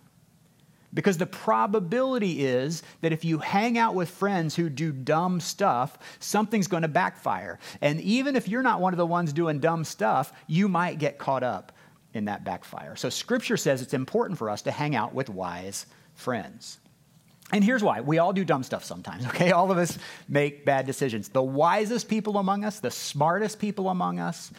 Because 0.94 1.18
the 1.18 1.26
probability 1.26 2.44
is 2.44 2.82
that 3.02 3.12
if 3.12 3.24
you 3.24 3.38
hang 3.38 3.76
out 3.76 3.94
with 3.94 4.08
friends 4.08 4.56
who 4.56 4.70
do 4.70 4.92
dumb 4.92 5.40
stuff, 5.40 5.98
something's 6.20 6.68
going 6.68 6.82
to 6.82 6.88
backfire. 6.88 7.58
And 7.82 8.00
even 8.00 8.34
if 8.34 8.48
you're 8.48 8.62
not 8.62 8.80
one 8.80 8.94
of 8.94 8.96
the 8.96 9.06
ones 9.06 9.32
doing 9.32 9.58
dumb 9.58 9.84
stuff, 9.84 10.32
you 10.46 10.68
might 10.68 10.98
get 10.98 11.18
caught 11.18 11.42
up 11.42 11.72
in 12.14 12.24
that 12.26 12.44
backfire. 12.44 12.96
So 12.96 13.10
scripture 13.10 13.58
says 13.58 13.82
it's 13.82 13.92
important 13.92 14.38
for 14.38 14.48
us 14.48 14.62
to 14.62 14.70
hang 14.70 14.96
out 14.96 15.12
with 15.12 15.28
wise 15.28 15.84
friends. 16.14 16.78
And 17.52 17.62
here's 17.62 17.82
why 17.82 18.00
we 18.00 18.18
all 18.18 18.32
do 18.32 18.44
dumb 18.44 18.62
stuff 18.62 18.84
sometimes, 18.84 19.26
okay? 19.28 19.50
All 19.52 19.70
of 19.70 19.78
us 19.78 19.98
make 20.28 20.64
bad 20.64 20.86
decisions. 20.86 21.28
The 21.28 21.42
wisest 21.42 22.08
people 22.08 22.38
among 22.38 22.64
us, 22.64 22.80
the 22.80 22.90
smartest 22.90 23.58
people 23.58 23.90
among 23.90 24.18
us, 24.18 24.50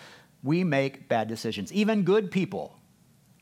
we 0.44 0.63
make 0.63 1.10
bad 1.10 1.27
decisions. 1.27 1.74
Even 1.74 2.03
good 2.03 2.29
people 2.29 2.76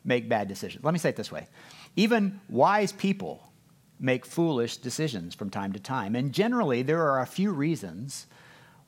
make 0.06 0.30
bad 0.30 0.48
decisions. 0.48 0.84
Let 0.84 0.94
me 0.94 1.00
say 1.00 1.10
it 1.10 1.16
this 1.16 1.32
way 1.32 1.48
even 1.96 2.40
wise 2.50 2.92
people 2.92 3.52
make 4.00 4.26
foolish 4.26 4.78
decisions 4.78 5.34
from 5.34 5.50
time 5.50 5.74
to 5.74 5.80
time. 5.80 6.16
And 6.16 6.34
generally, 6.34 6.82
there 6.82 7.02
are 7.02 7.22
a 7.22 7.26
few 7.26 7.52
reasons 7.52 8.28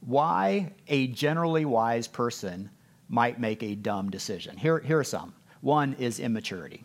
why 0.02 0.74
a 0.88 1.08
generally 1.08 1.66
wise 1.66 2.08
person 2.08 2.70
might 3.10 3.40
make 3.40 3.64
a 3.64 3.76
dumb 3.76 4.10
decision. 4.10 4.58
Here, 4.58 4.80
here 4.80 5.00
are 5.00 5.04
some. 5.04 5.34
One 5.62 5.94
is 5.94 6.20
immaturity. 6.20 6.84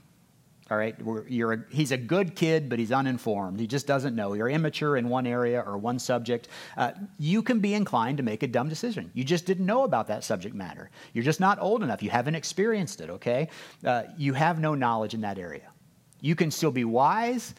All 0.73 0.79
right, 0.79 0.97
a, 0.99 1.65
he's 1.69 1.93
a 1.93 1.99
good 1.99 2.35
kid, 2.35 2.71
but 2.71 2.79
he's 2.79 2.93
uninformed. 2.93 3.61
He 3.61 3.67
just 3.67 3.87
doesn't 3.87 4.17
know. 4.17 4.33
You're 4.33 4.49
immature 4.49 4.97
in 4.97 5.11
one 5.11 5.27
area 5.27 5.61
or 5.61 5.77
one 5.77 5.99
subject. 5.99 6.49
Uh, 6.79 6.93
you 7.19 7.43
can 7.43 7.61
be 7.61 7.75
inclined 7.75 8.17
to 8.17 8.23
make 8.23 8.43
a 8.43 8.47
dumb 8.47 8.71
decision. 8.71 9.11
You 9.13 9.23
just 9.23 9.45
didn't 9.45 9.67
know 9.67 9.85
about 9.85 10.07
that 10.07 10.25
subject 10.25 10.55
matter. 10.55 10.89
You're 11.13 11.25
just 11.25 11.41
not 11.41 11.61
old 11.61 11.83
enough. 11.83 12.03
You 12.03 12.09
haven't 12.09 12.37
experienced 12.37 13.03
it, 13.03 13.11
okay? 13.11 13.51
Uh, 13.85 14.05
you 14.17 14.33
have 14.33 14.61
no 14.61 14.75
knowledge 14.75 15.13
in 15.13 15.21
that 15.21 15.39
area. 15.39 15.69
You 16.23 16.35
can 16.35 16.51
still 16.51 16.73
be 16.73 16.85
wise, 16.87 17.55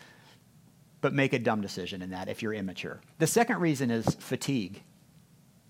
but 1.02 1.14
make 1.14 1.34
a 1.34 1.40
dumb 1.40 1.62
decision 1.62 2.02
in 2.02 2.10
that 2.10 2.30
if 2.30 2.42
you're 2.42 2.56
immature. 2.56 3.00
The 3.20 3.28
second 3.28 3.60
reason 3.60 3.92
is 3.92 4.08
fatigue. 4.16 4.82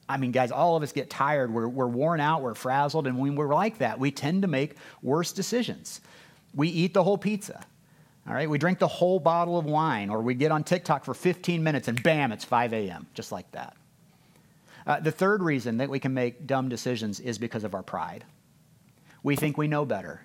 I 0.07 0.15
mean, 0.15 0.31
guys, 0.31 0.51
all 0.51 0.77
of 0.77 0.83
us 0.83 0.93
get 0.93 1.09
tired. 1.09 1.53
We're, 1.53 1.67
we're 1.67 1.88
worn 1.88 2.21
out, 2.21 2.41
we're 2.41 2.55
frazzled, 2.55 3.05
and 3.05 3.17
when 3.17 3.35
we're 3.35 3.53
like 3.53 3.79
that, 3.79 4.00
we 4.00 4.12
tend 4.12 4.43
to 4.43 4.47
make 4.47 4.75
worse 5.01 5.33
decisions. 5.33 6.00
We 6.55 6.69
eat 6.69 6.93
the 6.93 7.03
whole 7.03 7.17
pizza. 7.17 7.65
All 8.27 8.33
right, 8.33 8.50
we 8.50 8.57
drink 8.57 8.79
the 8.79 8.88
whole 8.88 9.19
bottle 9.19 9.57
of 9.57 9.65
wine, 9.65 10.10
or 10.10 10.22
we 10.22 10.33
get 10.33 10.51
on 10.51 10.63
TikTok 10.63 11.03
for 11.03 11.13
15 11.13 11.62
minutes 11.62 11.89
and 11.89 12.01
bam, 12.01 12.31
it's 12.31 12.45
5 12.45 12.74
a.m., 12.74 13.07
just 13.13 13.31
like 13.33 13.51
that. 13.51 13.75
Uh, 14.88 15.00
the 15.00 15.12
third 15.12 15.41
reason 15.41 15.77
that 15.77 15.89
we 15.89 16.00
can 16.00 16.13
make 16.13 16.48
dumb 16.48 16.69
decisions 16.69 17.19
is 17.19 17.38
because 17.38 17.63
of 17.63 17.74
our 17.74 17.83
pride. 17.83 18.24
We 19.24 19.36
think 19.36 19.57
we 19.57 19.67
know 19.67 19.86
better. 19.86 20.22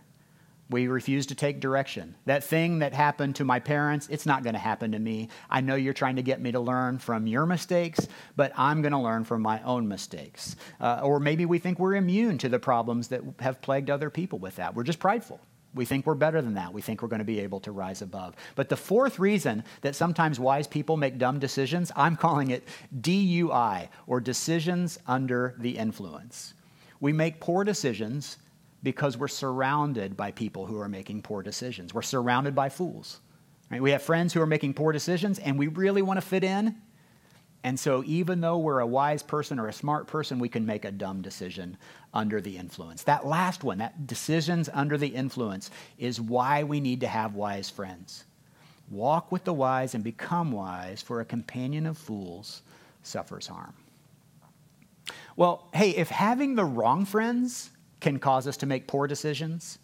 We 0.70 0.87
refuse 0.87 1.26
to 1.26 1.35
take 1.35 1.61
direction. 1.61 2.14
That 2.26 2.44
thing 2.44 2.80
that 2.80 2.92
happened 2.92 3.37
to 3.37 3.44
my 3.44 3.58
parents, 3.58 4.06
it's 4.11 4.26
not 4.26 4.42
going 4.42 4.52
to 4.52 4.61
happen 4.61 4.92
to 4.92 4.99
me. 4.99 5.28
I 5.49 5.61
know 5.62 5.76
you're 5.76 5.94
trying 5.94 6.16
to 6.16 6.23
get 6.23 6.40
me 6.40 6.52
to 6.52 6.61
learn 6.61 6.99
from 6.99 7.26
your 7.26 7.47
mistakes, 7.47 8.06
but 8.37 8.52
I'm 8.54 8.82
going 8.82 8.92
to 8.92 8.99
learn 8.99 9.25
from 9.25 9.40
my 9.40 9.62
own 9.62 9.88
mistakes. 9.88 10.56
Uh, 10.78 11.00
or 11.02 11.20
maybe 11.20 11.47
we 11.47 11.58
think 11.58 11.78
we're 11.78 11.94
immune 11.94 12.37
to 12.38 12.49
the 12.49 12.58
problems 12.58 13.08
that 13.08 13.23
have 13.40 13.62
plagued 13.62 13.88
other 13.88 14.11
people 14.11 14.38
with 14.38 14.56
that. 14.56 14.75
We're 14.75 14.82
just 14.82 14.99
prideful. 14.99 15.40
We 15.78 15.85
think 15.85 16.06
we're 16.06 16.16
better 16.16 16.42
than 16.42 16.54
that. 16.54 16.75
We 16.75 16.82
think 16.82 17.02
we're 17.02 17.08
going 17.08 17.20
to 17.20 17.25
be 17.25 17.38
able 17.38 17.61
to 17.61 17.70
rise 17.70 18.02
above. 18.02 18.35
But 18.56 18.68
the 18.68 18.76
fourth 18.76 19.20
reason 19.20 19.62
that 19.82 19.94
sometimes 19.94 20.40
wise 20.40 20.66
people 20.66 20.97
make 20.97 21.18
dumb 21.18 21.38
decisions, 21.38 21.92
I'm 21.94 22.16
calling 22.16 22.50
it 22.50 22.66
DUI, 23.00 23.88
or 24.08 24.20
decisions 24.20 24.99
under 25.06 25.54
the 25.56 25.78
influence. 25.78 26.54
We 26.99 27.12
make 27.12 27.38
poor 27.38 27.62
decisions 27.62 28.38
because 28.82 29.16
we're 29.16 29.28
surrounded 29.28 30.16
by 30.16 30.32
people 30.32 30.66
who 30.66 30.80
are 30.80 30.88
making 30.88 31.23
poor 31.23 31.44
decisions. 31.44 31.94
We're 31.94 32.02
surrounded 32.02 32.56
by 32.56 32.70
fools. 32.70 33.20
Right? 33.70 33.80
We 33.80 33.92
have 33.92 34.02
friends 34.02 34.32
who 34.32 34.40
are 34.40 34.47
making 34.47 34.75
poor 34.75 34.90
decisions, 34.90 35.38
and 35.38 35.56
we 35.56 35.68
really 35.68 36.02
want 36.02 36.16
to 36.16 36.26
fit 36.26 36.42
in. 36.42 36.75
And 37.64 37.78
so, 37.78 38.04
even 38.06 38.40
though 38.40 38.58
we're 38.58 38.78
a 38.78 38.86
wise 38.86 39.22
person 39.22 39.58
or 39.58 39.66
a 39.66 39.72
smart 39.72 40.06
person, 40.06 40.38
we 40.38 40.48
can 40.48 40.64
make 40.64 40.84
a 40.84 40.92
dumb 40.92 41.22
decision 41.22 41.76
under 42.14 42.40
the 42.40 42.56
influence. 42.56 43.02
That 43.02 43.26
last 43.26 43.64
one, 43.64 43.78
that 43.78 44.06
decisions 44.06 44.68
under 44.72 44.96
the 44.96 45.08
influence, 45.08 45.70
is 45.98 46.20
why 46.20 46.62
we 46.62 46.78
need 46.78 47.00
to 47.00 47.08
have 47.08 47.34
wise 47.34 47.68
friends. 47.68 48.24
Walk 48.90 49.32
with 49.32 49.44
the 49.44 49.52
wise 49.52 49.94
and 49.94 50.04
become 50.04 50.52
wise, 50.52 51.02
for 51.02 51.20
a 51.20 51.24
companion 51.24 51.84
of 51.86 51.98
fools 51.98 52.62
suffers 53.02 53.48
harm. 53.48 53.74
Well, 55.36 55.68
hey, 55.74 55.90
if 55.90 56.08
having 56.08 56.54
the 56.54 56.64
wrong 56.64 57.04
friends 57.04 57.70
can 58.00 58.18
cause 58.18 58.46
us 58.46 58.56
to 58.58 58.66
make 58.66 58.86
poor 58.86 59.06
decisions, 59.06 59.78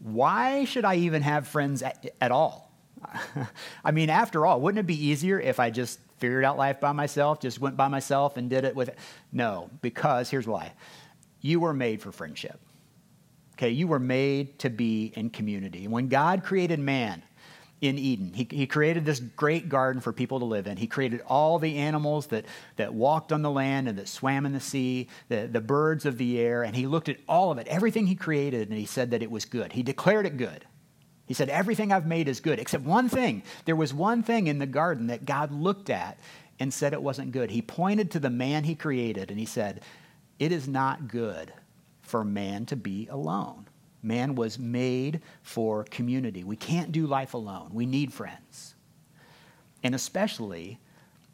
why 0.00 0.64
should 0.64 0.84
I 0.84 0.96
even 0.96 1.22
have 1.22 1.48
friends 1.48 1.82
at, 1.82 2.14
at 2.20 2.30
all? 2.30 2.70
I 3.84 3.90
mean, 3.90 4.10
after 4.10 4.46
all, 4.46 4.60
wouldn't 4.60 4.80
it 4.80 4.86
be 4.86 5.06
easier 5.06 5.40
if 5.40 5.58
I 5.58 5.70
just 5.70 5.98
figured 6.18 6.44
out 6.44 6.56
life 6.56 6.80
by 6.80 6.92
myself, 6.92 7.40
just 7.40 7.60
went 7.60 7.76
by 7.76 7.88
myself 7.88 8.36
and 8.36 8.50
did 8.50 8.64
it 8.64 8.74
with. 8.74 8.88
It. 8.88 8.98
No, 9.32 9.70
because 9.82 10.30
here's 10.30 10.46
why 10.46 10.72
you 11.40 11.60
were 11.60 11.74
made 11.74 12.02
for 12.02 12.12
friendship. 12.12 12.60
Okay, 13.54 13.70
you 13.70 13.86
were 13.88 13.98
made 13.98 14.58
to 14.60 14.70
be 14.70 15.12
in 15.16 15.30
community. 15.30 15.88
When 15.88 16.08
God 16.08 16.44
created 16.44 16.78
man, 16.78 17.22
in 17.80 17.98
Eden. 17.98 18.32
He, 18.32 18.46
he 18.50 18.66
created 18.66 19.04
this 19.04 19.20
great 19.20 19.68
garden 19.68 20.00
for 20.00 20.12
people 20.12 20.38
to 20.38 20.44
live 20.44 20.66
in. 20.66 20.76
He 20.76 20.86
created 20.86 21.20
all 21.26 21.58
the 21.58 21.76
animals 21.76 22.28
that, 22.28 22.46
that 22.76 22.94
walked 22.94 23.32
on 23.32 23.42
the 23.42 23.50
land 23.50 23.88
and 23.88 23.98
that 23.98 24.08
swam 24.08 24.46
in 24.46 24.52
the 24.52 24.60
sea, 24.60 25.08
the, 25.28 25.46
the 25.46 25.60
birds 25.60 26.06
of 26.06 26.16
the 26.16 26.38
air, 26.40 26.62
and 26.62 26.74
he 26.74 26.86
looked 26.86 27.08
at 27.08 27.18
all 27.28 27.50
of 27.50 27.58
it, 27.58 27.66
everything 27.68 28.06
he 28.06 28.14
created, 28.14 28.70
and 28.70 28.78
he 28.78 28.86
said 28.86 29.10
that 29.10 29.22
it 29.22 29.30
was 29.30 29.44
good. 29.44 29.72
He 29.72 29.82
declared 29.82 30.26
it 30.26 30.36
good. 30.36 30.64
He 31.26 31.34
said, 31.34 31.48
Everything 31.48 31.92
I've 31.92 32.06
made 32.06 32.28
is 32.28 32.40
good, 32.40 32.58
except 32.58 32.84
one 32.84 33.08
thing. 33.08 33.42
There 33.64 33.76
was 33.76 33.92
one 33.92 34.22
thing 34.22 34.46
in 34.46 34.58
the 34.58 34.66
garden 34.66 35.08
that 35.08 35.24
God 35.24 35.52
looked 35.52 35.90
at 35.90 36.18
and 36.58 36.72
said 36.72 36.92
it 36.92 37.02
wasn't 37.02 37.32
good. 37.32 37.50
He 37.50 37.62
pointed 37.62 38.10
to 38.12 38.20
the 38.20 38.30
man 38.30 38.64
he 38.64 38.74
created 38.74 39.30
and 39.30 39.38
he 39.38 39.46
said, 39.46 39.82
It 40.38 40.52
is 40.52 40.68
not 40.68 41.08
good 41.08 41.52
for 42.02 42.24
man 42.24 42.66
to 42.66 42.76
be 42.76 43.08
alone. 43.08 43.66
Man 44.02 44.36
was 44.36 44.58
made 44.58 45.20
for 45.42 45.84
community. 45.84 46.44
We 46.44 46.56
can't 46.56 46.92
do 46.92 47.06
life 47.06 47.34
alone. 47.34 47.70
We 47.72 47.86
need 47.86 48.12
friends. 48.12 48.74
And 49.82 49.94
especially, 49.94 50.78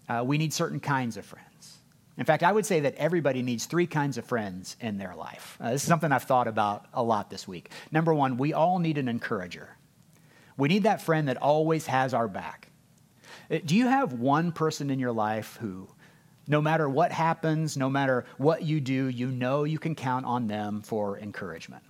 uh, 0.08 0.22
we 0.24 0.38
need 0.38 0.52
certain 0.52 0.80
kinds 0.80 1.16
of 1.16 1.26
friends. 1.26 1.78
In 2.16 2.24
fact, 2.24 2.42
I 2.42 2.52
would 2.52 2.66
say 2.66 2.80
that 2.80 2.94
everybody 2.96 3.42
needs 3.42 3.66
three 3.66 3.86
kinds 3.86 4.18
of 4.18 4.24
friends 4.24 4.76
in 4.80 4.98
their 4.98 5.14
life. 5.14 5.56
Uh, 5.60 5.70
this 5.70 5.82
is 5.82 5.88
something 5.88 6.12
I've 6.12 6.24
thought 6.24 6.48
about 6.48 6.86
a 6.92 7.02
lot 7.02 7.30
this 7.30 7.48
week. 7.48 7.70
Number 7.90 8.12
one, 8.12 8.36
we 8.36 8.52
all 8.52 8.78
need 8.78 8.98
an 8.98 9.08
encourager. 9.08 9.76
We 10.56 10.68
need 10.68 10.84
that 10.84 11.00
friend 11.00 11.28
that 11.28 11.36
always 11.36 11.86
has 11.86 12.14
our 12.14 12.28
back. 12.28 12.68
Uh, 13.50 13.58
do 13.64 13.74
you 13.74 13.86
have 13.86 14.12
one 14.14 14.52
person 14.52 14.90
in 14.90 14.98
your 14.98 15.12
life 15.12 15.58
who, 15.60 15.88
no 16.46 16.60
matter 16.60 16.88
what 16.88 17.12
happens, 17.12 17.76
no 17.76 17.88
matter 17.88 18.24
what 18.38 18.62
you 18.62 18.80
do, 18.80 19.08
you 19.08 19.28
know 19.28 19.64
you 19.64 19.78
can 19.78 19.94
count 19.94 20.26
on 20.26 20.46
them 20.46 20.82
for 20.82 21.18
encouragement? 21.18 21.82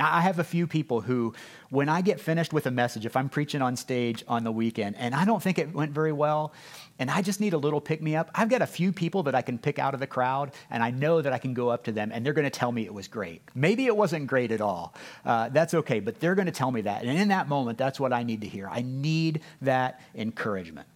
I 0.00 0.20
have 0.20 0.38
a 0.38 0.44
few 0.44 0.66
people 0.66 1.00
who, 1.00 1.34
when 1.70 1.88
I 1.88 2.02
get 2.02 2.20
finished 2.20 2.52
with 2.52 2.66
a 2.66 2.70
message, 2.70 3.04
if 3.04 3.16
I'm 3.16 3.28
preaching 3.28 3.62
on 3.62 3.76
stage 3.76 4.24
on 4.28 4.44
the 4.44 4.52
weekend 4.52 4.96
and 4.96 5.14
I 5.14 5.24
don't 5.24 5.42
think 5.42 5.58
it 5.58 5.74
went 5.74 5.92
very 5.92 6.12
well, 6.12 6.52
and 7.00 7.10
I 7.10 7.22
just 7.22 7.40
need 7.40 7.52
a 7.52 7.58
little 7.58 7.80
pick 7.80 8.00
me 8.00 8.14
up, 8.14 8.30
I've 8.34 8.48
got 8.48 8.62
a 8.62 8.66
few 8.66 8.92
people 8.92 9.24
that 9.24 9.34
I 9.34 9.42
can 9.42 9.58
pick 9.58 9.78
out 9.78 9.94
of 9.94 10.00
the 10.00 10.06
crowd, 10.06 10.52
and 10.70 10.82
I 10.82 10.90
know 10.90 11.20
that 11.20 11.32
I 11.32 11.38
can 11.38 11.54
go 11.54 11.68
up 11.68 11.84
to 11.84 11.92
them 11.92 12.10
and 12.12 12.24
they're 12.24 12.32
going 12.32 12.44
to 12.44 12.50
tell 12.50 12.70
me 12.70 12.84
it 12.84 12.94
was 12.94 13.08
great. 13.08 13.42
Maybe 13.54 13.86
it 13.86 13.96
wasn't 13.96 14.26
great 14.26 14.52
at 14.52 14.60
all. 14.60 14.94
Uh, 15.24 15.48
that's 15.48 15.74
okay, 15.74 16.00
but 16.00 16.20
they're 16.20 16.34
going 16.34 16.46
to 16.46 16.52
tell 16.52 16.70
me 16.70 16.82
that. 16.82 17.02
And 17.02 17.18
in 17.18 17.28
that 17.28 17.48
moment, 17.48 17.78
that's 17.78 17.98
what 17.98 18.12
I 18.12 18.22
need 18.22 18.40
to 18.42 18.48
hear. 18.48 18.68
I 18.68 18.82
need 18.82 19.40
that 19.62 20.00
encouragement. 20.14 20.86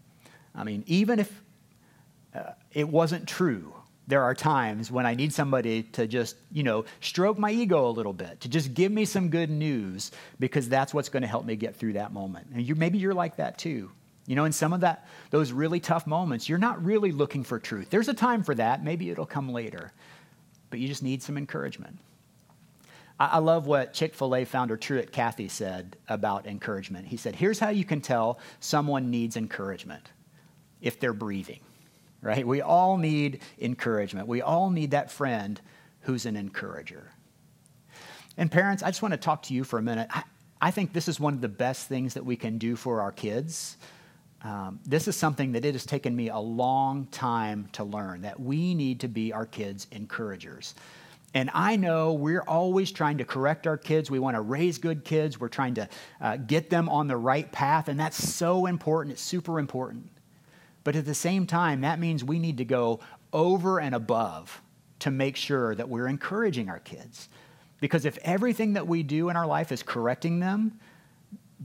I 0.55 0.65
mean, 0.65 0.85
even 0.87 1.19
if 1.19 1.43
uh, 2.35 2.53
it 2.73 2.89
wasn't 2.89 3.27
true, 3.27 3.73
there 4.13 4.23
are 4.23 4.35
times 4.35 4.91
when 4.91 5.07
I 5.07 5.15
need 5.15 5.33
somebody 5.33 5.85
to 5.85 6.07
just, 6.07 6.37
you 6.53 6.63
know, 6.63 6.85
stroke 7.01 7.39
my 7.39 7.51
ego 7.51 7.89
a 7.89 7.93
little 7.93 8.13
bit, 8.13 8.43
to 8.43 8.49
just 8.51 8.75
give 8.75 8.93
me 8.93 9.07
some 9.07 9.31
good 9.31 9.49
news 9.49 10.11
because 10.39 10.69
that's 10.69 10.93
what's 10.93 11.09
going 11.09 11.23
to 11.23 11.27
help 11.27 11.47
me 11.47 11.57
get 11.57 11.77
through 11.77 11.95
that 11.95 12.13
moment. 12.13 12.49
And 12.53 12.61
you, 12.61 12.75
maybe 12.75 12.99
you're 12.99 13.15
like 13.15 13.37
that 13.37 13.57
too. 13.57 13.91
You 14.27 14.37
know, 14.37 14.45
in 14.45 14.53
some 14.53 14.75
of 14.75 14.81
that, 14.81 15.09
those 15.31 15.51
really 15.51 15.81
tough 15.81 16.07
moments, 16.07 16.47
you're 16.47 16.59
not 16.59 16.85
really 16.85 17.11
looking 17.11 17.43
for 17.43 17.59
truth. 17.59 17.89
There's 17.89 18.09
a 18.09 18.13
time 18.13 18.43
for 18.43 18.55
that. 18.55 18.85
Maybe 18.85 19.09
it'll 19.09 19.25
come 19.25 19.51
later, 19.51 19.95
but 20.69 20.79
you 20.79 20.89
just 20.89 21.03
need 21.03 21.23
some 21.23 21.39
encouragement. 21.39 21.99
I, 23.19 23.39
love 23.39 23.67
what 23.67 23.95
Chick 23.95 24.15
fil 24.15 24.37
A 24.37 24.45
founder 24.45 24.77
Truett 24.77 25.11
Cathy 25.11 25.49
said 25.49 25.97
about 26.07 26.47
encouragement. 26.47 27.07
He 27.07 27.17
said, 27.17 27.35
Here's 27.35 27.59
how 27.59 27.71
you 27.71 27.87
can 27.87 28.03
tell 28.03 28.39
someone 28.61 29.11
needs 29.11 29.39
encouragement 29.39 30.11
if 30.83 31.01
they're 31.01 31.15
breathing 31.15 31.61
right? 32.23 32.47
We 32.47 32.63
all 32.63 32.97
need 32.97 33.43
encouragement. 33.61 34.29
We 34.29 34.41
all 34.41 34.71
need 34.71 34.93
that 34.93 35.11
friend 35.11 35.61
who's 36.03 36.25
an 36.25 36.37
encourager. 36.37 37.11
And 38.39 38.51
parents, 38.51 38.83
I 38.83 38.89
just 38.89 39.03
want 39.03 39.13
to 39.13 39.19
talk 39.19 39.43
to 39.45 39.55
you 39.55 39.65
for 39.65 39.79
a 39.79 39.83
minute. 39.83 40.09
I, 40.11 40.23
I 40.61 40.71
think 40.71 40.93
this 40.93 41.09
is 41.09 41.21
one 41.21 41.35
of 41.35 41.41
the 41.41 41.49
best 41.49 41.89
things 41.89 42.15
that 42.15 42.25
we 42.25 42.37
can 42.37 42.57
do 42.57 42.77
for 42.77 43.01
our 43.01 43.13
kids. 43.13 43.77
Um, 44.43 44.81
this 44.87 45.07
is 45.07 45.17
something 45.17 45.53
that 45.53 45.65
it 45.65 45.75
has 45.75 45.85
taken 45.85 46.17
me 46.17 46.29
a 46.29 46.39
long 46.39 47.07
time 47.07 47.69
to 47.73 47.85
learn 47.85 48.23
that 48.23 48.41
we 48.41 48.75
need 48.75 49.01
to 49.01 49.09
be 49.09 49.33
our 49.33 49.47
kids' 49.47 49.87
encouragers. 49.91 50.75
And 51.35 51.51
I 51.55 51.77
know 51.77 52.13
we're 52.13 52.43
always 52.43 52.93
trying 52.93 53.19
to 53.19 53.25
correct 53.25 53.67
our 53.67 53.79
kids. 53.79 54.11
We 54.11 54.19
want 54.19 54.37
to 54.37 54.41
raise 54.41 54.79
good 54.79 55.05
kids. 55.05 55.41
We're 55.41 55.49
trying 55.49 55.75
to 55.75 55.89
uh, 56.21 56.37
get 56.37 56.71
them 56.71 56.89
on 56.89 57.09
the 57.09 57.17
right 57.17 57.51
path. 57.51 57.89
And 57.89 57.99
that's 57.99 58.23
so 58.23 58.67
important. 58.67 59.15
It's 59.15 59.23
super 59.23 59.59
important. 59.59 60.12
But 60.85 60.97
at 60.97 61.05
the 61.05 61.15
same 61.15 61.47
time, 61.47 61.83
that 61.83 61.99
means 61.99 62.25
we 62.25 62.39
need 62.39 62.59
to 62.59 62.65
go 62.65 63.01
over 63.33 63.81
and 63.81 63.95
above 63.95 64.61
to 65.01 65.11
make 65.11 65.37
sure 65.37 65.75
that 65.75 65.89
we're 65.89 66.07
encouraging 66.07 66.69
our 66.69 66.79
kids. 66.79 67.29
Because 67.81 68.05
if 68.05 68.19
everything 68.23 68.75
that 68.75 68.87
we 68.87 69.03
do 69.03 69.29
in 69.29 69.37
our 69.37 69.47
life 69.47 69.73
is 69.73 69.83
correcting 69.83 70.41
them, 70.41 70.79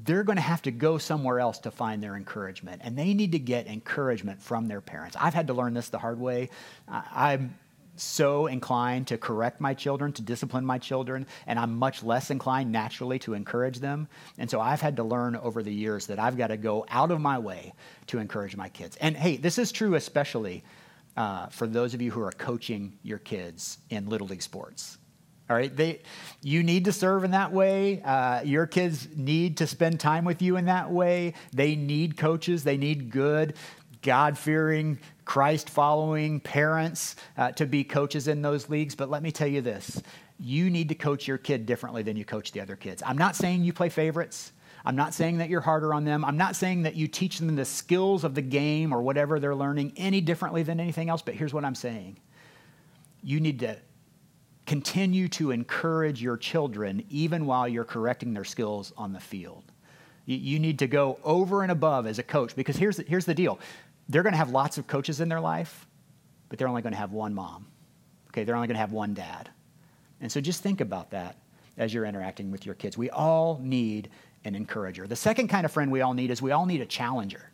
they're 0.04 0.24
going 0.24 0.38
to 0.38 0.42
have 0.42 0.62
to 0.64 0.72
go 0.72 0.98
somewhere 0.98 1.40
else 1.40 1.60
to 1.60 1.72
find 1.72 2.02
their 2.02 2.16
encouragement. 2.16 2.82
And 2.84 2.98
they 2.98 3.14
need 3.14 3.32
to 3.34 3.40
get 3.40 3.68
encouragement 3.68 4.42
from 4.42 4.68
their 4.68 4.82
parents. 4.82 5.16
I've 5.20 5.34
had 5.34 5.48
to 5.48 5.54
learn 5.54 5.74
this 5.74 5.90
the 5.90 5.98
hard 5.98 6.20
way. 6.20 6.50
I, 6.88 7.40
so 8.00 8.48
inclined 8.48 9.08
to 9.08 9.18
correct 9.18 9.62
my 9.62 9.74
children, 9.74 10.12
to 10.14 10.22
discipline 10.22 10.66
my 10.66 10.78
children, 10.78 11.26
and 11.46 11.60
I'm 11.60 11.76
much 11.76 12.04
less 12.04 12.32
inclined 12.32 12.72
naturally 12.72 13.20
to 13.20 13.34
encourage 13.34 13.80
them. 13.80 14.08
And 14.38 14.50
so 14.50 14.60
I've 14.60 14.82
had 14.82 14.96
to 14.98 15.04
learn 15.04 15.36
over 15.36 15.64
the 15.64 15.74
years 15.74 16.08
that 16.08 16.20
I've 16.20 16.38
got 16.38 16.48
to 16.48 16.58
go 16.58 16.86
out 16.90 17.12
of 17.12 17.20
my 17.22 17.40
way 17.40 17.74
to 18.08 18.20
encourage 18.20 18.56
my 18.56 18.70
kids. 18.70 18.98
And 18.98 19.16
hey, 19.16 19.38
this 19.38 19.58
is 19.58 19.72
true 19.72 19.96
especially 19.96 20.64
uh, 21.16 21.48
for 21.48 21.68
those 21.68 21.94
of 21.94 22.02
you 22.02 22.12
who 22.12 22.22
are 22.22 22.32
coaching 22.32 22.98
your 23.04 23.18
kids 23.18 23.80
in 23.90 24.08
Little 24.08 24.28
League 24.28 24.44
sports. 24.44 24.98
All 25.50 25.56
right, 25.56 25.74
they, 25.74 26.02
you 26.42 26.62
need 26.62 26.86
to 26.86 26.92
serve 26.92 27.24
in 27.24 27.32
that 27.32 27.54
way. 27.54 28.02
Uh, 28.02 28.42
your 28.42 28.68
kids 28.68 29.08
need 29.16 29.58
to 29.58 29.68
spend 29.68 30.00
time 30.00 30.26
with 30.26 30.42
you 30.42 30.58
in 30.58 30.66
that 30.66 30.92
way. 30.92 31.36
They 31.54 31.76
need 31.78 32.18
coaches. 32.18 32.66
They 32.66 32.76
need 32.76 33.12
good, 33.12 33.56
God 34.02 34.38
fearing, 34.38 35.00
Christ 35.28 35.70
following 35.70 36.40
parents 36.40 37.18
uh, 37.38 37.52
to 37.52 37.66
be 37.66 37.84
coaches 37.84 38.30
in 38.30 38.42
those 38.42 38.70
leagues. 38.70 38.96
But 38.96 39.10
let 39.10 39.22
me 39.22 39.30
tell 39.30 39.48
you 39.48 39.60
this 39.60 40.02
you 40.40 40.70
need 40.70 40.88
to 40.88 40.96
coach 40.96 41.28
your 41.28 41.38
kid 41.38 41.66
differently 41.66 42.02
than 42.02 42.16
you 42.16 42.24
coach 42.24 42.54
the 42.54 42.62
other 42.62 42.78
kids. 42.78 43.04
I'm 43.06 43.18
not 43.18 43.36
saying 43.36 43.66
you 43.66 43.74
play 43.74 43.90
favorites. 43.90 44.54
I'm 44.86 44.96
not 44.96 45.14
saying 45.14 45.40
that 45.40 45.50
you're 45.50 45.60
harder 45.60 45.94
on 45.94 46.06
them. 46.06 46.24
I'm 46.24 46.38
not 46.38 46.56
saying 46.56 46.84
that 46.84 46.96
you 46.96 47.10
teach 47.10 47.40
them 47.40 47.54
the 47.58 47.66
skills 47.66 48.24
of 48.24 48.36
the 48.36 48.42
game 48.42 48.94
or 48.94 49.02
whatever 49.02 49.38
they're 49.38 49.54
learning 49.54 49.92
any 49.98 50.22
differently 50.22 50.64
than 50.64 50.80
anything 50.80 51.10
else. 51.10 51.22
But 51.22 51.34
here's 51.36 51.54
what 51.54 51.66
I'm 51.66 51.76
saying 51.76 52.18
you 53.22 53.42
need 53.42 53.60
to 53.60 53.78
continue 54.66 55.28
to 55.30 55.52
encourage 55.52 56.22
your 56.22 56.38
children 56.38 57.04
even 57.10 57.46
while 57.46 57.68
you're 57.68 57.84
correcting 57.84 58.34
their 58.34 58.46
skills 58.46 58.94
on 58.96 59.12
the 59.12 59.20
field. 59.20 59.66
You, 60.30 60.60
need 60.60 60.80
to 60.80 60.88
go 60.88 61.20
over 61.24 61.64
and 61.64 61.72
above 61.72 62.06
as 62.06 62.20
a 62.20 62.24
coach 62.24 62.54
because 62.54 62.76
here's 62.76 62.98
the, 62.98 63.04
here's 63.04 63.24
the 63.24 63.34
deal 63.34 63.60
they're 64.10 64.24
going 64.24 64.34
to 64.34 64.38
have 64.38 64.52
lots 64.52 64.78
of 64.78 64.88
coaches 64.88 65.20
in 65.20 65.30
their 65.30 65.42
life, 65.42 65.86
but 66.50 66.58
they're 66.58 66.68
only 66.68 66.82
going 66.82 66.94
to 66.94 67.00
have 67.00 67.12
one 67.12 67.34
mom. 67.34 67.68
Okay, 68.30 68.44
they're 68.44 68.56
only 68.56 68.68
going 68.68 68.76
to 68.76 68.82
have 68.82 68.92
one 68.92 69.14
dad. 69.14 69.50
And 70.22 70.32
so 70.32 70.42
just 70.42 70.64
think 70.64 70.82
about 70.82 71.12
that 71.12 71.38
as 71.78 71.94
you're 71.94 72.06
interacting 72.06 72.52
with 72.52 72.66
your 72.66 72.76
kids. 72.76 72.98
We 72.98 73.10
all 73.10 73.60
need 73.62 74.10
an 74.46 74.56
encourager. 74.56 75.08
The 75.08 75.16
second 75.16 75.48
kind 75.50 75.66
of 75.66 75.72
friend 75.72 75.92
we 75.92 76.02
all 76.02 76.14
need 76.14 76.32
is 76.32 76.42
we 76.42 76.52
all 76.52 76.66
need 76.66 76.82
a 76.82 76.86
challenger. 76.86 77.52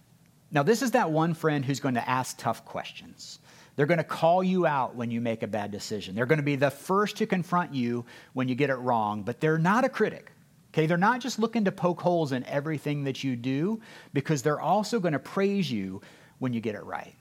Now, 0.52 0.64
this 0.64 0.82
is 0.82 0.92
that 0.92 1.10
one 1.10 1.34
friend 1.34 1.66
who's 1.66 1.80
going 1.80 1.96
to 1.96 2.08
ask 2.08 2.38
tough 2.38 2.64
questions. 2.64 3.40
They're 3.76 3.88
going 3.88 3.98
to 3.98 4.04
call 4.04 4.44
you 4.44 4.68
out 4.68 4.96
when 4.96 5.10
you 5.10 5.20
make 5.20 5.42
a 5.42 5.48
bad 5.48 5.72
decision. 5.72 6.14
They're 6.14 6.28
going 6.28 6.38
to 6.38 6.44
be 6.44 6.56
the 6.56 6.70
first 6.70 7.18
to 7.18 7.26
confront 7.26 7.74
you 7.74 8.06
when 8.34 8.48
you 8.48 8.54
get 8.54 8.70
it 8.70 8.76
wrong, 8.76 9.24
but 9.24 9.40
they're 9.40 9.58
not 9.58 9.84
a 9.84 9.90
critic. 9.90 10.32
Okay, 10.74 10.86
they're 10.86 10.98
not 10.98 11.22
just 11.22 11.40
looking 11.40 11.66
to 11.66 11.72
poke 11.72 12.02
holes 12.02 12.32
in 12.32 12.44
everything 12.46 13.04
that 13.04 13.24
you 13.24 13.36
do 13.36 13.82
because 14.14 14.42
they're 14.42 14.62
also 14.62 15.00
going 15.00 15.14
to 15.14 15.20
praise 15.20 15.72
you 15.72 16.02
when 16.44 16.52
you 16.52 16.60
get 16.60 16.76
it 16.76 16.84
right. 16.84 17.16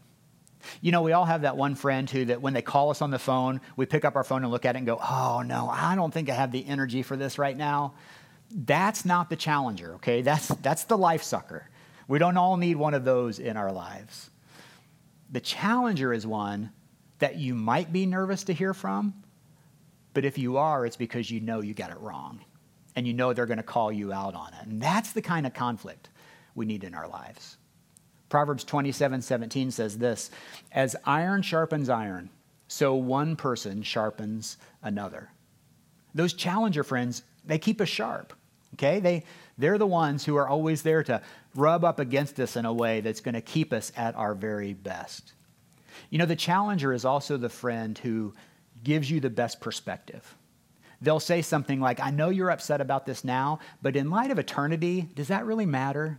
You 0.80 0.90
know, 0.90 1.02
we 1.02 1.12
all 1.12 1.24
have 1.24 1.42
that 1.42 1.56
one 1.56 1.76
friend 1.76 2.10
who 2.10 2.24
that 2.24 2.42
when 2.42 2.54
they 2.54 2.62
call 2.62 2.90
us 2.90 3.00
on 3.00 3.12
the 3.12 3.18
phone, 3.18 3.60
we 3.76 3.86
pick 3.86 4.04
up 4.04 4.16
our 4.16 4.24
phone 4.24 4.42
and 4.42 4.50
look 4.50 4.64
at 4.64 4.74
it 4.74 4.78
and 4.78 4.86
go, 4.86 4.98
"Oh 4.98 5.42
no, 5.46 5.68
I 5.68 5.94
don't 5.94 6.12
think 6.12 6.28
I 6.28 6.34
have 6.34 6.50
the 6.50 6.66
energy 6.66 7.02
for 7.02 7.16
this 7.16 7.38
right 7.38 7.56
now." 7.56 7.94
That's 8.50 9.04
not 9.04 9.30
the 9.30 9.36
challenger, 9.36 9.94
okay? 9.94 10.22
That's 10.22 10.48
that's 10.48 10.84
the 10.84 10.98
life 10.98 11.22
sucker. 11.22 11.68
We 12.08 12.18
don't 12.18 12.36
all 12.36 12.56
need 12.56 12.76
one 12.76 12.94
of 12.94 13.04
those 13.04 13.38
in 13.38 13.56
our 13.56 13.72
lives. 13.72 14.28
The 15.30 15.40
challenger 15.40 16.12
is 16.12 16.26
one 16.26 16.72
that 17.20 17.36
you 17.36 17.54
might 17.54 17.92
be 17.92 18.06
nervous 18.06 18.42
to 18.44 18.52
hear 18.52 18.74
from, 18.74 19.14
but 20.14 20.24
if 20.24 20.36
you 20.36 20.56
are, 20.56 20.84
it's 20.84 20.96
because 20.96 21.30
you 21.30 21.40
know 21.40 21.60
you 21.60 21.74
got 21.74 21.90
it 21.90 22.00
wrong 22.00 22.40
and 22.96 23.06
you 23.06 23.14
know 23.14 23.32
they're 23.32 23.46
going 23.46 23.56
to 23.56 23.62
call 23.62 23.92
you 23.92 24.12
out 24.12 24.34
on 24.34 24.52
it. 24.54 24.66
And 24.66 24.82
that's 24.82 25.12
the 25.12 25.22
kind 25.22 25.46
of 25.46 25.54
conflict 25.54 26.10
we 26.54 26.66
need 26.66 26.84
in 26.84 26.94
our 26.94 27.08
lives. 27.08 27.56
Proverbs 28.32 28.64
27 28.64 29.20
17 29.20 29.70
says 29.70 29.98
this 29.98 30.30
As 30.72 30.96
iron 31.04 31.42
sharpens 31.42 31.90
iron, 31.90 32.30
so 32.66 32.94
one 32.94 33.36
person 33.36 33.82
sharpens 33.82 34.56
another. 34.82 35.28
Those 36.14 36.32
challenger 36.32 36.82
friends, 36.82 37.24
they 37.44 37.58
keep 37.58 37.78
us 37.82 37.90
sharp. 37.90 38.32
Okay? 38.72 39.00
They, 39.00 39.24
they're 39.58 39.76
the 39.76 39.86
ones 39.86 40.24
who 40.24 40.36
are 40.36 40.48
always 40.48 40.80
there 40.80 41.02
to 41.02 41.20
rub 41.54 41.84
up 41.84 41.98
against 42.00 42.40
us 42.40 42.56
in 42.56 42.64
a 42.64 42.72
way 42.72 43.02
that's 43.02 43.20
going 43.20 43.34
to 43.34 43.42
keep 43.42 43.70
us 43.70 43.92
at 43.98 44.16
our 44.16 44.34
very 44.34 44.72
best. 44.72 45.34
You 46.08 46.16
know, 46.16 46.24
the 46.24 46.34
challenger 46.34 46.94
is 46.94 47.04
also 47.04 47.36
the 47.36 47.50
friend 47.50 47.98
who 47.98 48.32
gives 48.82 49.10
you 49.10 49.20
the 49.20 49.28
best 49.28 49.60
perspective. 49.60 50.34
They'll 51.02 51.20
say 51.20 51.42
something 51.42 51.80
like, 51.80 52.00
I 52.00 52.10
know 52.10 52.30
you're 52.30 52.50
upset 52.50 52.80
about 52.80 53.04
this 53.04 53.24
now, 53.24 53.58
but 53.82 53.94
in 53.94 54.08
light 54.08 54.30
of 54.30 54.38
eternity, 54.38 55.06
does 55.14 55.28
that 55.28 55.44
really 55.44 55.66
matter? 55.66 56.18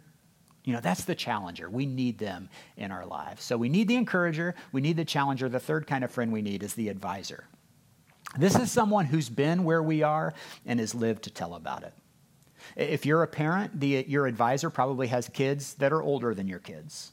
You 0.64 0.74
know, 0.74 0.80
that's 0.80 1.04
the 1.04 1.16
challenger. 1.16 1.70
We 1.70 1.86
need 1.86 2.18
them 2.18 2.50
in 2.78 2.92
our 2.92 3.06
lives. 3.06 3.44
So 3.44 3.58
we 3.58 3.70
need 3.70 3.88
the 3.88 3.96
encourager, 3.96 4.56
we 4.72 4.82
need 4.82 4.98
the 4.98 5.06
challenger. 5.06 5.50
The 5.50 5.60
third 5.60 5.88
kind 5.88 6.04
of 6.04 6.12
friend 6.12 6.32
we 6.32 6.42
need 6.42 6.64
is 6.64 6.74
the 6.74 6.90
advisor. 6.90 7.46
This 8.38 8.56
is 8.56 8.72
someone 8.72 9.06
who's 9.06 9.30
been 9.30 9.64
where 9.64 9.84
we 9.84 10.02
are 10.04 10.34
and 10.66 10.80
has 10.80 10.96
lived 10.96 11.24
to 11.24 11.30
tell 11.30 11.54
about 11.56 11.84
it. 11.84 11.94
If 12.76 13.06
you're 13.06 13.24
a 13.24 13.28
parent, 13.28 13.80
the, 13.80 14.06
your 14.08 14.26
advisor 14.26 14.70
probably 14.70 15.08
has 15.08 15.28
kids 15.30 15.74
that 15.76 15.92
are 15.92 16.02
older 16.02 16.34
than 16.34 16.48
your 16.48 16.60
kids. 16.60 17.12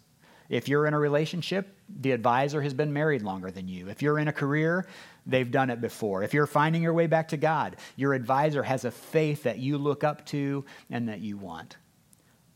If 0.49 0.69
you're 0.69 0.87
in 0.87 0.95
a 0.95 0.99
relationship, 0.99 1.77
the 1.89 2.13
advisor 2.13 2.63
has 2.63 2.75
been 2.75 2.93
married 2.93 3.23
longer 3.23 3.51
than 3.51 3.69
you. 3.69 3.89
If 3.89 4.03
you're 4.03 4.19
in 4.19 4.29
a 4.29 4.33
career, 4.33 4.87
they've 5.27 5.51
done 5.51 5.71
it 5.71 5.81
before. 5.81 6.23
If 6.23 6.35
you're 6.35 6.47
finding 6.47 6.83
your 6.83 6.95
way 6.95 7.07
back 7.07 7.29
to 7.29 7.37
God, 7.37 7.77
your 7.97 8.15
advisor 8.15 8.63
has 8.63 8.85
a 8.85 8.91
faith 8.91 9.45
that 9.45 9.59
you 9.59 9.79
look 9.79 10.03
up 10.03 10.27
to 10.27 10.65
and 10.91 11.09
that 11.09 11.21
you 11.21 11.37
want. 11.37 11.77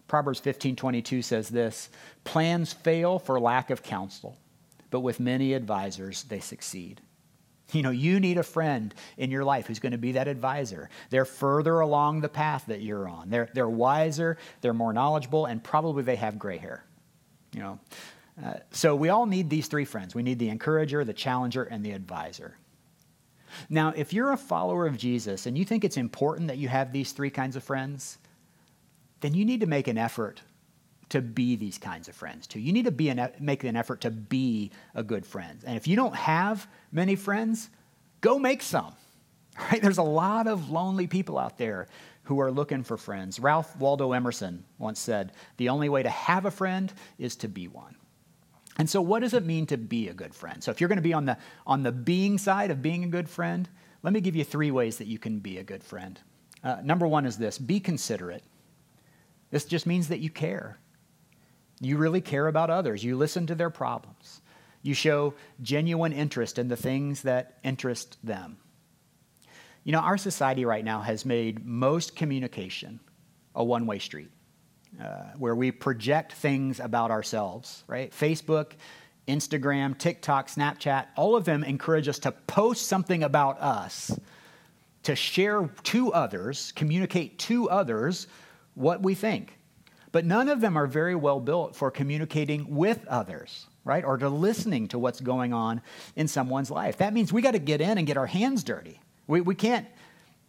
Proverbs 0.09 0.41
15:22 0.41 1.23
says 1.23 1.49
this, 1.49 1.89
plans 2.25 2.73
fail 2.73 3.19
for 3.19 3.41
lack 3.41 3.71
of 3.71 3.83
counsel, 3.83 4.37
but 4.91 5.01
with 5.01 5.21
many 5.21 5.55
advisors 5.55 6.25
they 6.25 6.41
succeed. 6.41 7.01
You 7.73 7.83
know, 7.83 7.91
you 7.91 8.21
need 8.21 8.39
a 8.39 8.43
friend 8.43 8.95
in 9.17 9.31
your 9.31 9.43
life 9.43 9.67
who's 9.67 9.79
going 9.79 9.93
to 9.93 9.99
be 9.99 10.13
that 10.13 10.29
advisor. 10.29 10.91
They're 11.11 11.25
further 11.25 11.81
along 11.81 12.21
the 12.21 12.29
path 12.29 12.65
that 12.67 12.83
you're 12.83 13.09
on. 13.09 13.31
They're, 13.31 13.49
they're 13.55 13.69
wiser, 13.69 14.37
they're 14.61 14.75
more 14.75 14.93
knowledgeable, 14.93 15.47
and 15.47 15.65
probably 15.65 16.03
they 16.03 16.17
have 16.17 16.39
gray 16.39 16.59
hair. 16.59 16.85
You 17.53 17.61
know, 17.61 17.79
uh, 18.45 18.55
so 18.71 18.95
we 18.95 19.09
all 19.09 19.27
need 19.27 19.49
these 19.49 19.67
three 19.67 19.85
friends. 19.85 20.15
We 20.15 20.23
need 20.23 20.39
the 20.39 20.51
encourager, 20.51 21.05
the 21.05 21.15
challenger, 21.15 21.65
and 21.65 21.85
the 21.85 21.93
advisor. 21.93 22.59
Now, 23.69 23.93
if 23.97 24.13
you're 24.13 24.33
a 24.33 24.37
follower 24.37 24.87
of 24.87 24.99
Jesus 24.99 25.47
and 25.47 25.57
you 25.57 25.65
think 25.65 25.85
it's 25.85 25.97
important 25.97 26.49
that 26.49 26.59
you 26.59 26.69
have 26.69 26.93
these 26.93 27.13
three 27.13 27.31
kinds 27.31 27.55
of 27.57 27.63
friends, 27.63 28.19
then 29.25 29.33
you 29.33 29.47
need 29.47 29.61
to 29.61 29.67
make 29.67 29.89
an 29.89 29.97
effort 29.97 30.43
to 31.09 31.23
be 31.23 31.57
these 31.57 31.79
kinds 31.79 32.09
of 32.09 32.15
friends 32.15 32.47
too. 32.47 32.61
You 32.61 32.75
need 32.75 32.85
to 32.85 32.91
be 32.91 33.09
an, 33.09 33.31
make 33.41 33.65
an 33.65 33.75
effort 33.75 34.03
to 34.03 34.11
be 34.11 34.71
a 34.95 35.03
good 35.03 35.25
friend. 35.25 35.59
And 35.65 35.79
if 35.79 35.89
you 35.89 35.97
don't 35.97 36.15
have 36.15 36.69
many 36.93 37.17
friends, 37.17 37.71
go 38.21 38.39
make 38.39 38.63
some. 38.63 38.93
Right? 39.71 39.81
There's 39.81 39.99
a 39.99 40.03
lot 40.03 40.47
of 40.47 40.69
lonely 40.69 41.07
people 41.07 41.39
out 41.39 41.57
there 41.57 41.87
who 42.25 42.41
are 42.41 42.51
looking 42.51 42.83
for 42.83 42.97
friends. 42.97 43.39
Ralph 43.39 43.75
Waldo 43.77 44.13
Emerson 44.13 44.65
once 44.79 44.99
said, 44.99 45.33
"The 45.59 45.69
only 45.69 45.89
way 45.89 46.03
to 46.03 46.11
have 46.11 46.45
a 46.45 46.51
friend 46.51 46.93
is 47.19 47.37
to 47.37 47.49
be 47.49 47.69
one." 47.69 47.95
And 48.77 48.91
so 48.91 49.01
what 49.01 49.21
does 49.21 49.33
it 49.33 49.47
mean 49.47 49.67
to 49.67 49.79
be 49.79 50.09
a 50.09 50.13
good 50.13 50.35
friend? 50.35 50.63
So 50.63 50.73
if 50.73 50.81
you're 50.81 50.89
going 50.89 50.97
to 50.97 51.03
be 51.03 51.13
on 51.15 51.25
the 51.25 51.39
on 51.69 51.85
the 51.85 51.93
being 51.93 52.37
side 52.37 52.73
of 52.73 52.83
being 52.83 53.05
a 53.05 53.07
good 53.09 53.29
friend, 53.29 53.69
let 54.03 54.13
me 54.13 54.21
give 54.21 54.35
you 54.35 54.43
three 54.43 54.73
ways 54.73 54.99
that 54.99 55.07
you 55.07 55.21
can 55.21 55.39
be 55.39 55.59
a 55.59 55.63
good 55.63 55.85
friend. 55.85 56.19
Uh, 56.65 56.81
number 56.83 57.07
one 57.07 57.25
is 57.25 57.39
this: 57.39 57.57
be 57.57 57.79
considerate. 57.79 58.43
This 59.55 59.67
just 59.67 59.87
means 59.87 60.09
that 60.09 60.19
you 60.19 60.31
care. 60.31 60.81
You 61.81 61.97
really 61.97 62.21
care 62.21 62.49
about 62.49 62.71
others. 62.71 63.05
You 63.05 63.17
listen 63.17 63.47
to 63.47 63.55
their 63.55 63.71
problems. 63.71 64.41
You 64.83 64.95
show 64.95 65.35
genuine 65.63 66.13
interest 66.13 66.59
in 66.59 66.67
the 66.67 66.77
things 66.77 67.23
that 67.23 67.59
interest 67.63 68.19
them. 68.25 68.57
You 69.85 69.93
know, 69.93 70.01
our 70.01 70.19
society 70.19 70.65
right 70.65 70.85
now 70.85 71.03
has 71.03 71.25
made 71.25 71.65
most 71.65 72.17
communication 72.17 72.99
a 73.55 73.63
one 73.63 73.87
way 73.87 74.01
street 74.01 74.33
uh, 75.01 75.27
where 75.39 75.55
we 75.55 75.71
project 75.71 76.33
things 76.33 76.81
about 76.81 77.13
ourselves, 77.13 77.85
right? 77.87 78.11
Facebook, 78.11 78.73
Instagram, 79.29 79.97
TikTok, 79.97 80.49
Snapchat, 80.49 81.07
all 81.15 81.37
of 81.37 81.45
them 81.45 81.63
encourage 81.63 82.09
us 82.09 82.19
to 82.19 82.33
post 82.33 82.89
something 82.89 83.23
about 83.23 83.61
us, 83.61 84.19
to 85.05 85.15
share 85.15 85.71
to 85.85 86.13
others, 86.13 86.73
communicate 86.73 87.39
to 87.39 87.71
others 87.71 88.27
what 88.75 89.03
we 89.03 89.15
think. 89.15 89.59
But 90.13 90.25
none 90.25 90.49
of 90.49 90.61
them 90.61 90.77
are 90.77 90.87
very 90.87 91.17
well 91.17 91.41
built 91.41 91.75
for 91.75 91.91
communicating 91.91 92.77
with 92.77 93.05
others, 93.09 93.67
right? 93.85 94.05
Or 94.05 94.17
to 94.17 94.29
listening 94.29 94.87
to 94.89 94.99
what's 94.99 95.21
going 95.21 95.53
on 95.53 95.81
in 96.15 96.29
someone's 96.29 96.71
life. 96.71 96.99
That 96.99 97.13
means 97.13 97.33
we 97.33 97.43
got 97.43 97.53
to 97.53 97.59
get 97.59 97.81
in 97.81 97.99
and 97.99 98.07
get 98.07 98.17
our 98.17 98.27
hands 98.27 98.63
dirty. 98.63 99.01
We, 99.27 99.41
we 99.41 99.57
can't 99.57 99.89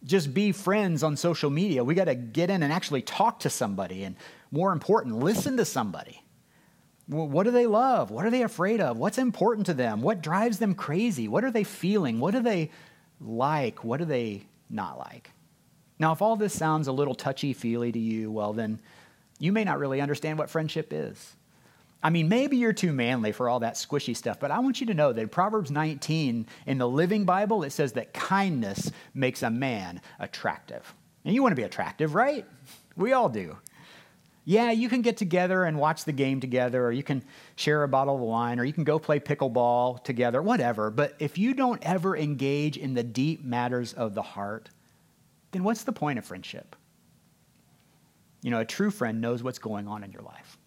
just 0.04 0.32
be 0.32 0.52
friends 0.52 1.02
on 1.02 1.16
social 1.16 1.50
media. 1.50 1.82
We 1.82 1.94
got 1.94 2.04
to 2.04 2.14
get 2.14 2.48
in 2.48 2.62
and 2.62 2.72
actually 2.72 3.02
talk 3.02 3.40
to 3.40 3.50
somebody. 3.50 4.04
And 4.04 4.14
more 4.52 4.72
important, 4.72 5.16
listen 5.16 5.56
to 5.56 5.64
somebody. 5.64 6.22
what 7.08 7.42
do 7.42 7.50
they 7.50 7.66
love? 7.66 8.12
What 8.12 8.24
are 8.24 8.30
they 8.30 8.42
afraid 8.42 8.80
of? 8.80 8.98
What's 8.98 9.18
important 9.18 9.66
to 9.66 9.74
them? 9.74 10.00
What 10.00 10.22
drives 10.22 10.58
them 10.58 10.74
crazy? 10.74 11.26
What 11.26 11.44
are 11.44 11.50
they 11.50 11.64
feeling? 11.64 12.20
What 12.20 12.34
do 12.34 12.40
they 12.40 12.70
like? 13.20 13.82
What 13.82 13.98
do 13.98 14.04
they 14.04 14.44
not 14.70 14.96
like? 14.98 15.32
Now, 15.98 16.12
if 16.12 16.20
all 16.20 16.36
this 16.36 16.52
sounds 16.52 16.88
a 16.88 16.92
little 16.92 17.14
touchy 17.14 17.52
feely 17.52 17.92
to 17.92 17.98
you, 17.98 18.30
well, 18.30 18.52
then 18.52 18.80
you 19.38 19.52
may 19.52 19.64
not 19.64 19.78
really 19.78 20.00
understand 20.00 20.38
what 20.38 20.50
friendship 20.50 20.92
is. 20.92 21.36
I 22.02 22.10
mean, 22.10 22.28
maybe 22.28 22.56
you're 22.56 22.72
too 22.72 22.92
manly 22.92 23.32
for 23.32 23.48
all 23.48 23.60
that 23.60 23.74
squishy 23.74 24.16
stuff, 24.16 24.38
but 24.38 24.50
I 24.50 24.58
want 24.58 24.80
you 24.80 24.86
to 24.88 24.94
know 24.94 25.12
that 25.12 25.20
in 25.20 25.28
Proverbs 25.28 25.70
19 25.70 26.46
in 26.66 26.78
the 26.78 26.88
Living 26.88 27.24
Bible, 27.24 27.62
it 27.64 27.70
says 27.70 27.92
that 27.94 28.12
kindness 28.12 28.92
makes 29.14 29.42
a 29.42 29.50
man 29.50 30.00
attractive. 30.18 30.94
And 31.24 31.34
you 31.34 31.42
want 31.42 31.52
to 31.52 31.56
be 31.56 31.64
attractive, 31.64 32.14
right? 32.14 32.46
We 32.96 33.12
all 33.12 33.28
do. 33.28 33.56
Yeah, 34.44 34.70
you 34.70 34.88
can 34.88 35.02
get 35.02 35.16
together 35.16 35.64
and 35.64 35.76
watch 35.76 36.04
the 36.04 36.12
game 36.12 36.38
together, 36.38 36.86
or 36.86 36.92
you 36.92 37.02
can 37.02 37.24
share 37.56 37.82
a 37.82 37.88
bottle 37.88 38.14
of 38.14 38.20
wine, 38.20 38.60
or 38.60 38.64
you 38.64 38.72
can 38.72 38.84
go 38.84 39.00
play 39.00 39.18
pickleball 39.18 40.04
together, 40.04 40.40
whatever. 40.40 40.90
But 40.90 41.16
if 41.18 41.36
you 41.36 41.52
don't 41.52 41.82
ever 41.82 42.16
engage 42.16 42.76
in 42.76 42.94
the 42.94 43.02
deep 43.02 43.42
matters 43.42 43.92
of 43.92 44.14
the 44.14 44.22
heart, 44.22 44.68
then 45.56 45.64
what's 45.64 45.84
the 45.84 45.92
point 45.92 46.18
of 46.18 46.24
friendship? 46.26 46.76
You 48.42 48.50
know, 48.50 48.60
a 48.60 48.64
true 48.66 48.90
friend 48.90 49.22
knows 49.22 49.42
what's 49.42 49.58
going 49.58 49.88
on 49.88 50.04
in 50.04 50.12
your 50.12 50.20
life. 50.20 50.58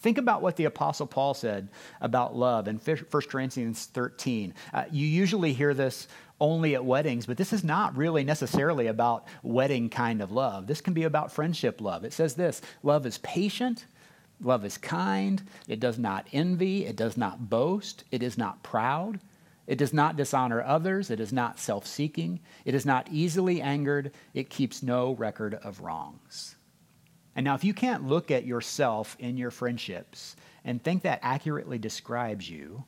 Think 0.00 0.18
about 0.18 0.42
what 0.42 0.56
the 0.56 0.66
Apostle 0.66 1.06
Paul 1.06 1.32
said 1.32 1.70
about 2.02 2.36
love 2.36 2.68
in 2.68 2.76
1 2.76 2.96
Corinthians 3.30 3.86
13. 3.86 4.52
Uh, 4.74 4.84
you 4.90 5.06
usually 5.06 5.54
hear 5.54 5.72
this 5.72 6.06
only 6.38 6.74
at 6.74 6.84
weddings, 6.84 7.24
but 7.24 7.38
this 7.38 7.54
is 7.54 7.64
not 7.64 7.96
really 7.96 8.22
necessarily 8.22 8.88
about 8.88 9.26
wedding 9.42 9.88
kind 9.88 10.20
of 10.20 10.30
love. 10.30 10.66
This 10.66 10.82
can 10.82 10.92
be 10.92 11.04
about 11.04 11.32
friendship 11.32 11.80
love. 11.80 12.04
It 12.04 12.12
says 12.12 12.34
this 12.34 12.60
love 12.82 13.06
is 13.06 13.16
patient, 13.18 13.86
love 14.42 14.66
is 14.66 14.76
kind, 14.76 15.42
it 15.66 15.80
does 15.80 15.98
not 15.98 16.26
envy, 16.30 16.84
it 16.84 16.96
does 16.96 17.16
not 17.16 17.48
boast, 17.48 18.04
it 18.10 18.22
is 18.22 18.36
not 18.36 18.62
proud. 18.62 19.18
It 19.70 19.78
does 19.78 19.94
not 19.94 20.16
dishonor 20.16 20.60
others. 20.64 21.12
It 21.12 21.20
is 21.20 21.32
not 21.32 21.60
self 21.60 21.86
seeking. 21.86 22.40
It 22.64 22.74
is 22.74 22.84
not 22.84 23.06
easily 23.08 23.62
angered. 23.62 24.10
It 24.34 24.50
keeps 24.50 24.82
no 24.82 25.12
record 25.12 25.54
of 25.54 25.80
wrongs. 25.80 26.56
And 27.36 27.44
now, 27.44 27.54
if 27.54 27.62
you 27.62 27.72
can't 27.72 28.08
look 28.08 28.32
at 28.32 28.44
yourself 28.44 29.16
in 29.20 29.36
your 29.36 29.52
friendships 29.52 30.34
and 30.64 30.82
think 30.82 31.02
that 31.02 31.20
accurately 31.22 31.78
describes 31.78 32.50
you, 32.50 32.82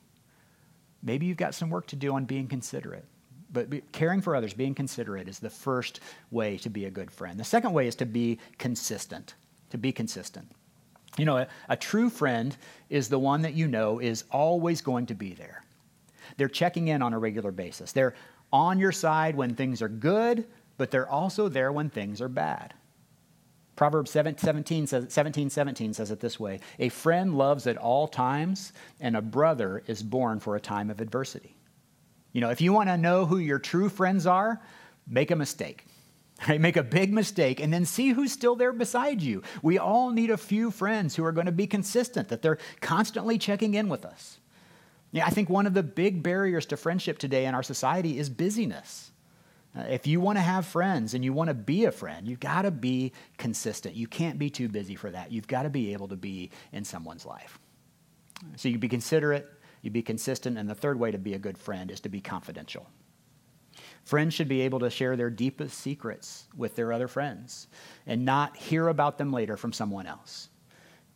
maybe 1.01 1.25
you've 1.25 1.37
got 1.37 1.55
some 1.55 1.69
work 1.69 1.87
to 1.87 1.95
do 1.95 2.15
on 2.15 2.25
being 2.25 2.49
considerate. 2.49 3.05
But 3.49 3.93
caring 3.93 4.19
for 4.19 4.35
others, 4.35 4.53
being 4.53 4.75
considerate, 4.75 5.29
is 5.29 5.39
the 5.39 5.49
first 5.49 6.01
way 6.31 6.57
to 6.57 6.69
be 6.69 6.83
a 6.83 6.91
good 6.91 7.11
friend. 7.11 7.39
The 7.39 7.45
second 7.45 7.71
way 7.71 7.87
is 7.87 7.95
to 7.95 8.05
be 8.05 8.39
consistent. 8.57 9.35
To 9.69 9.77
be 9.77 9.93
consistent. 9.93 10.51
You 11.17 11.23
know, 11.23 11.37
a, 11.37 11.47
a 11.69 11.77
true 11.77 12.09
friend 12.09 12.57
is 12.89 13.07
the 13.07 13.19
one 13.19 13.43
that 13.43 13.53
you 13.53 13.69
know 13.69 13.99
is 13.99 14.25
always 14.31 14.81
going 14.81 15.05
to 15.05 15.15
be 15.15 15.33
there. 15.33 15.63
They're 16.37 16.47
checking 16.47 16.87
in 16.87 17.01
on 17.01 17.13
a 17.13 17.19
regular 17.19 17.51
basis. 17.51 17.91
They're 17.91 18.15
on 18.51 18.79
your 18.79 18.91
side 18.91 19.35
when 19.35 19.55
things 19.55 19.81
are 19.81 19.89
good, 19.89 20.45
but 20.77 20.91
they're 20.91 21.09
also 21.09 21.49
there 21.49 21.71
when 21.71 21.89
things 21.89 22.21
are 22.21 22.29
bad. 22.29 22.73
Proverbs 23.75 24.11
17 24.11 24.87
says, 24.87 25.11
17, 25.11 25.49
17 25.49 25.93
says 25.93 26.11
it 26.11 26.19
this 26.19 26.39
way 26.39 26.59
A 26.79 26.89
friend 26.89 27.37
loves 27.37 27.65
at 27.65 27.77
all 27.77 28.07
times, 28.07 28.73
and 28.99 29.17
a 29.17 29.21
brother 29.21 29.83
is 29.87 30.03
born 30.03 30.39
for 30.39 30.55
a 30.55 30.59
time 30.59 30.89
of 30.89 31.01
adversity. 31.01 31.57
You 32.31 32.41
know, 32.41 32.49
if 32.49 32.61
you 32.61 32.73
want 32.73 32.89
to 32.89 32.97
know 32.97 33.25
who 33.25 33.37
your 33.37 33.59
true 33.59 33.89
friends 33.89 34.25
are, 34.27 34.61
make 35.07 35.31
a 35.31 35.35
mistake. 35.35 35.85
Right? 36.47 36.59
Make 36.59 36.77
a 36.77 36.83
big 36.83 37.13
mistake 37.13 37.59
and 37.59 37.71
then 37.71 37.85
see 37.85 38.09
who's 38.09 38.31
still 38.31 38.55
there 38.55 38.73
beside 38.73 39.21
you. 39.21 39.43
We 39.61 39.77
all 39.77 40.09
need 40.09 40.29
a 40.29 40.37
few 40.37 40.71
friends 40.71 41.15
who 41.15 41.23
are 41.25 41.31
going 41.31 41.45
to 41.45 41.51
be 41.51 41.67
consistent, 41.67 42.29
that 42.29 42.41
they're 42.41 42.57
constantly 42.81 43.37
checking 43.37 43.75
in 43.75 43.87
with 43.87 44.03
us. 44.03 44.39
Yeah, 45.13 45.27
I 45.27 45.29
think 45.29 45.47
one 45.47 45.67
of 45.67 45.75
the 45.75 45.83
big 45.83 46.23
barriers 46.23 46.65
to 46.65 46.77
friendship 46.77 47.19
today 47.19 47.45
in 47.45 47.53
our 47.53 47.61
society 47.61 48.17
is 48.17 48.31
busyness. 48.31 49.11
Uh, 49.77 49.81
if 49.81 50.07
you 50.07 50.19
want 50.19 50.37
to 50.37 50.41
have 50.41 50.65
friends 50.65 51.13
and 51.13 51.23
you 51.23 51.31
want 51.31 51.49
to 51.49 51.53
be 51.53 51.85
a 51.85 51.91
friend, 51.91 52.27
you've 52.27 52.39
got 52.39 52.63
to 52.63 52.71
be 52.71 53.13
consistent. 53.37 53.95
You 53.95 54.07
can't 54.07 54.39
be 54.39 54.49
too 54.49 54.67
busy 54.67 54.95
for 54.95 55.11
that. 55.11 55.31
You've 55.31 55.47
got 55.47 55.63
to 55.63 55.69
be 55.69 55.93
able 55.93 56.07
to 56.07 56.15
be 56.15 56.49
in 56.71 56.83
someone's 56.83 57.27
life. 57.27 57.59
So 58.55 58.69
you 58.69 58.79
be 58.79 58.89
considerate, 58.89 59.47
you 59.83 59.91
be 59.91 60.01
consistent, 60.01 60.57
and 60.57 60.67
the 60.67 60.75
third 60.75 60.99
way 60.99 61.11
to 61.11 61.19
be 61.19 61.35
a 61.35 61.39
good 61.39 61.59
friend 61.59 61.91
is 61.91 61.99
to 62.01 62.09
be 62.09 62.19
confidential. 62.19 62.89
Friends 64.05 64.33
should 64.33 64.47
be 64.47 64.61
able 64.61 64.79
to 64.79 64.89
share 64.89 65.15
their 65.15 65.29
deepest 65.29 65.77
secrets 65.77 66.47
with 66.57 66.75
their 66.75 66.91
other 66.91 67.07
friends 67.07 67.67
and 68.07 68.25
not 68.25 68.57
hear 68.57 68.87
about 68.87 69.19
them 69.19 69.31
later 69.31 69.57
from 69.57 69.73
someone 69.73 70.07
else. 70.07 70.49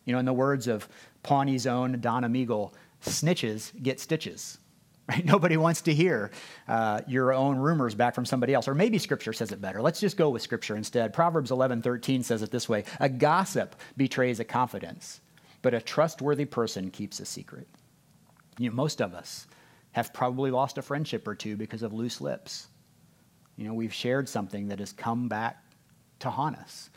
You 0.06 0.14
know, 0.14 0.20
in 0.20 0.26
the 0.26 0.34
words 0.34 0.68
of 0.68 0.88
Pawnee's 1.24 1.68
own 1.68 2.00
Donna 2.00 2.30
Meagle, 2.30 2.74
snitches 3.08 3.72
get 3.82 4.00
stitches. 4.00 4.58
Right? 5.10 5.24
Nobody 5.24 5.56
wants 5.56 5.84
to 5.84 5.93
hear 5.93 6.32
uh, 6.67 7.00
your 7.08 7.32
own 7.32 7.56
rumors 7.56 7.96
back 7.96 8.13
from 8.13 8.26
somebody 8.26 8.54
else. 8.54 8.67
Or 8.67 8.76
maybe 8.76 8.98
Scripture 8.98 9.32
says 9.32 9.54
it 9.54 9.62
better. 9.62 9.82
Let's 9.82 10.02
just 10.02 10.17
go 10.17 10.30
with 10.30 10.41
Scripture 10.41 10.76
instead. 10.76 11.13
Proverbs 11.13 11.50
11 11.50 11.82
13 11.82 12.24
says 12.24 12.41
it 12.41 12.52
this 12.52 12.67
way 12.67 12.84
A 13.00 13.08
gossip 13.08 13.78
betrays 13.96 14.41
a 14.41 14.43
confidence, 14.43 15.22
but 15.62 15.74
a 15.74 15.80
trustworthy 15.80 16.43
person 16.43 16.91
keeps 16.91 17.22
a 17.22 17.26
secret. 17.26 17.70
You 18.58 18.70
know, 18.70 18.76
most 18.76 19.02
of 19.02 19.13
us 19.13 19.48
have 19.93 20.12
probably 20.12 20.52
lost 20.52 20.78
a 20.78 20.82
friendship 20.82 21.26
or 21.26 21.36
two 21.36 21.56
because 21.56 21.84
of 21.84 21.93
loose 21.93 22.20
lips. 22.20 22.67
You 23.56 23.65
know, 23.65 23.74
we've 23.74 23.93
shared 23.93 24.28
something 24.28 24.67
that 24.67 24.80
has 24.80 24.91
come 24.91 25.30
back 25.30 25.63
to 26.20 26.30
haunt 26.30 26.58
us. 26.58 26.89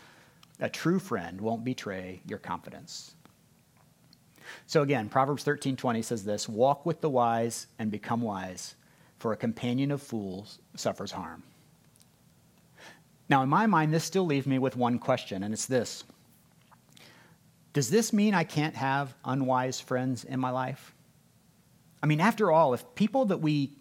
A 0.61 0.68
true 0.68 0.99
friend 0.99 1.40
won't 1.40 1.64
betray 1.64 2.20
your 2.27 2.38
confidence. 2.38 3.14
So 4.67 4.83
again, 4.83 5.09
Proverbs 5.09 5.45
13:20 5.45 6.03
says 6.03 6.25
this, 6.25 6.49
"Walk 6.49 6.87
with 6.87 7.01
the 7.01 7.11
wise 7.11 7.67
and 7.79 7.91
become 7.91 8.21
wise, 8.21 8.75
for 9.19 9.33
a 9.33 9.37
companion 9.37 9.91
of 9.91 10.03
fools 10.03 10.59
suffers 10.77 11.13
harm." 11.13 11.43
Now, 13.29 13.43
in 13.43 13.49
my 13.49 13.67
mind, 13.67 13.93
this 13.93 14.05
still 14.05 14.27
leaves 14.27 14.47
me 14.47 14.59
with 14.59 14.77
one 14.77 14.99
question, 14.99 15.43
and 15.43 15.55
it's 15.55 15.67
this. 15.67 16.05
Does 17.73 17.91
this 17.91 18.13
mean 18.13 18.35
I 18.35 18.43
can't 18.45 18.75
have 18.75 19.15
unwise 19.25 19.81
friends 19.81 20.25
in 20.25 20.41
my 20.41 20.51
life? 20.51 20.95
I 22.03 22.07
mean, 22.07 22.21
after 22.21 22.51
all, 22.51 22.75
if 22.75 22.95
people 22.95 23.27
that 23.27 23.39
we 23.39 23.77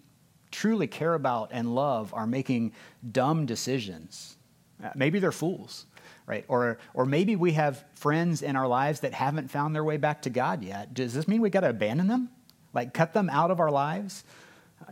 truly 0.51 0.87
care 0.87 1.15
about 1.15 1.49
and 1.51 1.73
love 1.73 2.13
are 2.13 2.27
making 2.27 2.73
dumb 3.11 3.45
decisions, 3.45 4.37
uh, 4.83 4.91
maybe 4.95 5.19
they're 5.19 5.31
fools 5.31 5.85
right? 6.29 6.45
Or, 6.47 6.77
or 6.93 7.07
maybe 7.07 7.35
we 7.35 7.53
have 7.53 7.83
friends 7.95 8.43
in 8.43 8.55
our 8.55 8.67
lives 8.67 8.99
that 8.99 9.15
haven't 9.15 9.49
found 9.49 9.73
their 9.73 9.83
way 9.83 9.97
back 9.97 10.21
to 10.21 10.29
God 10.29 10.63
yet. 10.63 10.93
Does 10.93 11.15
this 11.15 11.27
mean 11.27 11.41
we 11.41 11.49
got 11.49 11.61
to 11.61 11.69
abandon 11.69 12.07
them? 12.07 12.29
Like 12.71 12.93
cut 12.93 13.13
them 13.13 13.31
out 13.31 13.49
of 13.49 13.59
our 13.59 13.71
lives? 13.71 14.23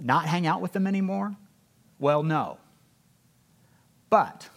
Not 0.02 0.26
hang 0.26 0.48
out 0.48 0.62
with 0.62 0.74
them 0.74 0.88
anymore? 0.88 1.36
Well, 2.00 2.24
no. 2.24 2.58
But 4.10 4.50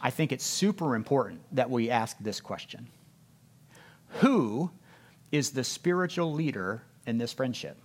I 0.00 0.08
think 0.08 0.32
it's 0.32 0.44
super 0.44 0.96
important 0.96 1.42
that 1.52 1.68
we 1.68 1.90
ask 1.90 2.16
this 2.18 2.40
question 2.40 2.86
Who 4.20 4.70
is 5.30 5.50
the 5.50 5.64
spiritual 5.64 6.32
leader 6.32 6.82
in 7.06 7.18
this 7.18 7.34
friendship? 7.34 7.76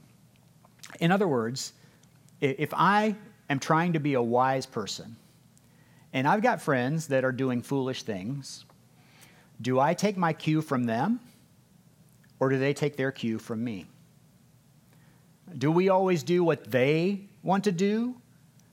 In 1.02 1.12
other 1.12 1.28
words, 1.28 1.74
if 2.39 2.74
I 2.74 3.15
am 3.50 3.60
trying 3.60 3.91
to 3.93 4.00
be 4.00 4.13
a 4.13 4.21
wise 4.21 4.65
person, 4.65 5.17
and 6.15 6.25
I've 6.25 6.41
got 6.41 6.62
friends 6.62 7.08
that 7.08 7.25
are 7.25 7.34
doing 7.34 7.62
foolish 7.62 8.04
things. 8.04 8.63
Do 9.62 9.82
I 9.82 9.93
take 9.93 10.15
my 10.15 10.32
cue 10.32 10.62
from 10.62 10.86
them 10.86 11.19
or 12.39 12.49
do 12.49 12.58
they 12.58 12.73
take 12.73 12.95
their 12.95 13.12
cue 13.12 13.38
from 13.38 13.62
me? 13.62 13.86
Do 15.58 15.71
we 15.71 15.89
always 15.89 16.23
do 16.23 16.41
what 16.41 16.71
they 16.71 17.19
want 17.43 17.65
to 17.65 17.73
do 17.73 18.15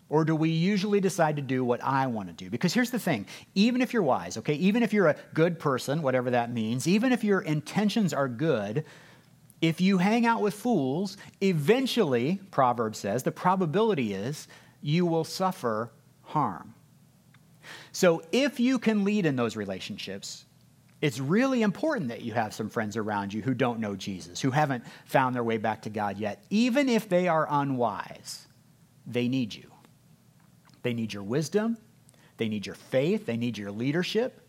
or 0.09 0.25
do 0.25 0.37
we 0.37 0.51
usually 0.51 1.01
decide 1.01 1.35
to 1.35 1.43
do 1.43 1.65
what 1.65 1.83
I 1.83 2.07
want 2.07 2.29
to 2.29 2.33
do? 2.33 2.49
Because 2.49 2.73
here's 2.73 2.93
the 2.93 2.99
thing 3.01 3.27
even 3.57 3.83
if 3.83 3.93
you're 3.93 4.05
wise, 4.05 4.37
okay, 4.37 4.55
even 4.55 4.85
if 4.85 4.93
you're 4.93 5.09
a 5.09 5.17
good 5.35 5.59
person, 5.59 6.01
whatever 6.01 6.31
that 6.31 6.53
means, 6.53 6.87
even 6.87 7.11
if 7.11 7.25
your 7.25 7.41
intentions 7.41 8.15
are 8.15 8.29
good, 8.29 8.85
if 9.61 9.81
you 9.81 9.99
hang 9.99 10.27
out 10.27 10.43
with 10.43 10.55
fools, 10.55 11.17
eventually, 11.41 12.39
Proverbs 12.53 13.01
says, 13.01 13.25
the 13.25 13.33
probability 13.33 14.15
is 14.15 14.47
you 14.81 15.05
will 15.07 15.25
suffer 15.25 15.91
harm. 16.23 16.75
So 17.93 18.23
if 18.33 18.61
you 18.61 18.79
can 18.79 19.05
lead 19.05 19.27
in 19.27 19.37
those 19.37 19.57
relationships, 19.57 20.45
it's 21.01 21.19
really 21.19 21.63
important 21.63 22.09
that 22.09 22.23
you 22.23 22.33
have 22.33 22.55
some 22.55 22.71
friends 22.71 22.97
around 22.97 23.35
you 23.35 23.43
who 23.43 23.55
don't 23.55 23.81
know 23.81 23.97
Jesus, 23.97 24.41
who 24.41 24.53
haven't 24.53 24.85
found 25.05 25.35
their 25.35 25.43
way 25.43 25.59
back 25.59 25.83
to 25.83 25.91
God 25.91 26.17
yet. 26.17 26.45
Even 26.49 26.89
if 26.89 27.09
they 27.09 27.27
are 27.27 27.47
unwise, 27.51 28.47
they 29.07 29.27
need 29.29 29.53
you. 29.53 29.71
They 30.83 30.95
need 30.95 31.13
your 31.13 31.23
wisdom, 31.23 31.77
they 32.37 32.49
need 32.49 32.67
your 32.67 32.75
faith, 32.75 33.27
they 33.27 33.37
need 33.37 33.59
your 33.59 33.71
leadership. 33.71 34.41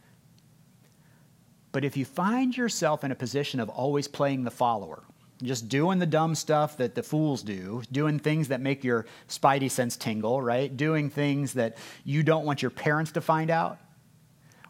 But 1.71 1.83
if 1.83 1.97
you 1.97 2.05
find 2.05 2.55
yourself 2.55 3.03
in 3.03 3.11
a 3.11 3.15
position 3.15 3.59
of 3.59 3.69
always 3.69 4.07
playing 4.07 4.43
the 4.43 4.51
follower, 4.51 5.03
just 5.43 5.67
doing 5.67 5.99
the 5.99 6.05
dumb 6.05 6.35
stuff 6.35 6.77
that 6.77 6.95
the 6.95 7.03
fools 7.03 7.43
do, 7.43 7.81
doing 7.91 8.19
things 8.19 8.47
that 8.47 8.61
make 8.61 8.83
your 8.83 9.05
spidey 9.27 9.69
sense 9.69 9.97
tingle, 9.97 10.41
right? 10.41 10.75
Doing 10.75 11.09
things 11.09 11.53
that 11.53 11.77
you 12.03 12.23
don't 12.23 12.45
want 12.45 12.61
your 12.61 12.71
parents 12.71 13.11
to 13.13 13.21
find 13.21 13.49
out, 13.49 13.77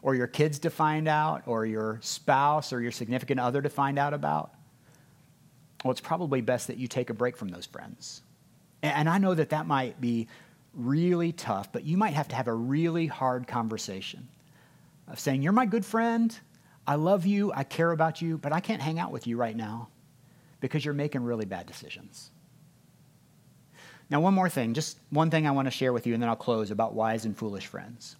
or 0.02 0.14
your 0.14 0.26
kids 0.26 0.58
to 0.60 0.70
find 0.70 1.08
out, 1.08 1.42
or 1.46 1.64
your 1.64 1.98
spouse 2.02 2.72
or 2.72 2.80
your 2.80 2.92
significant 2.92 3.40
other 3.40 3.62
to 3.62 3.70
find 3.70 3.98
out 3.98 4.14
about. 4.14 4.52
Well, 5.84 5.92
it's 5.92 6.00
probably 6.00 6.40
best 6.40 6.66
that 6.66 6.76
you 6.76 6.88
take 6.88 7.10
a 7.10 7.14
break 7.14 7.36
from 7.36 7.48
those 7.48 7.66
friends. 7.66 8.22
And 8.82 9.08
I 9.08 9.18
know 9.18 9.34
that 9.34 9.50
that 9.50 9.66
might 9.66 10.00
be 10.00 10.28
really 10.74 11.32
tough, 11.32 11.72
but 11.72 11.84
you 11.84 11.96
might 11.96 12.14
have 12.14 12.28
to 12.28 12.36
have 12.36 12.48
a 12.48 12.54
really 12.54 13.06
hard 13.06 13.46
conversation 13.46 14.28
of 15.08 15.18
saying, 15.18 15.42
You're 15.42 15.52
my 15.52 15.66
good 15.66 15.84
friend. 15.84 16.36
I 16.86 16.96
love 16.96 17.24
you, 17.24 17.50
I 17.54 17.64
care 17.64 17.92
about 17.92 18.20
you, 18.20 18.36
but 18.36 18.52
I 18.52 18.60
can't 18.60 18.82
hang 18.82 18.98
out 18.98 19.10
with 19.10 19.26
you 19.26 19.38
right 19.38 19.56
now 19.56 19.88
because 20.64 20.82
you're 20.82 20.94
making 20.94 21.22
really 21.22 21.44
bad 21.44 21.66
decisions. 21.66 22.30
Now, 24.08 24.22
one 24.22 24.32
more 24.32 24.48
thing, 24.48 24.72
just 24.72 24.96
one 25.10 25.30
thing 25.30 25.46
I 25.46 25.50
want 25.50 25.66
to 25.66 25.70
share 25.70 25.92
with 25.92 26.06
you, 26.06 26.14
and 26.14 26.22
then 26.22 26.30
I'll 26.30 26.36
close 26.36 26.70
about 26.70 26.94
wise 26.94 27.26
and 27.26 27.36
foolish 27.36 27.66
friends. 27.66 28.16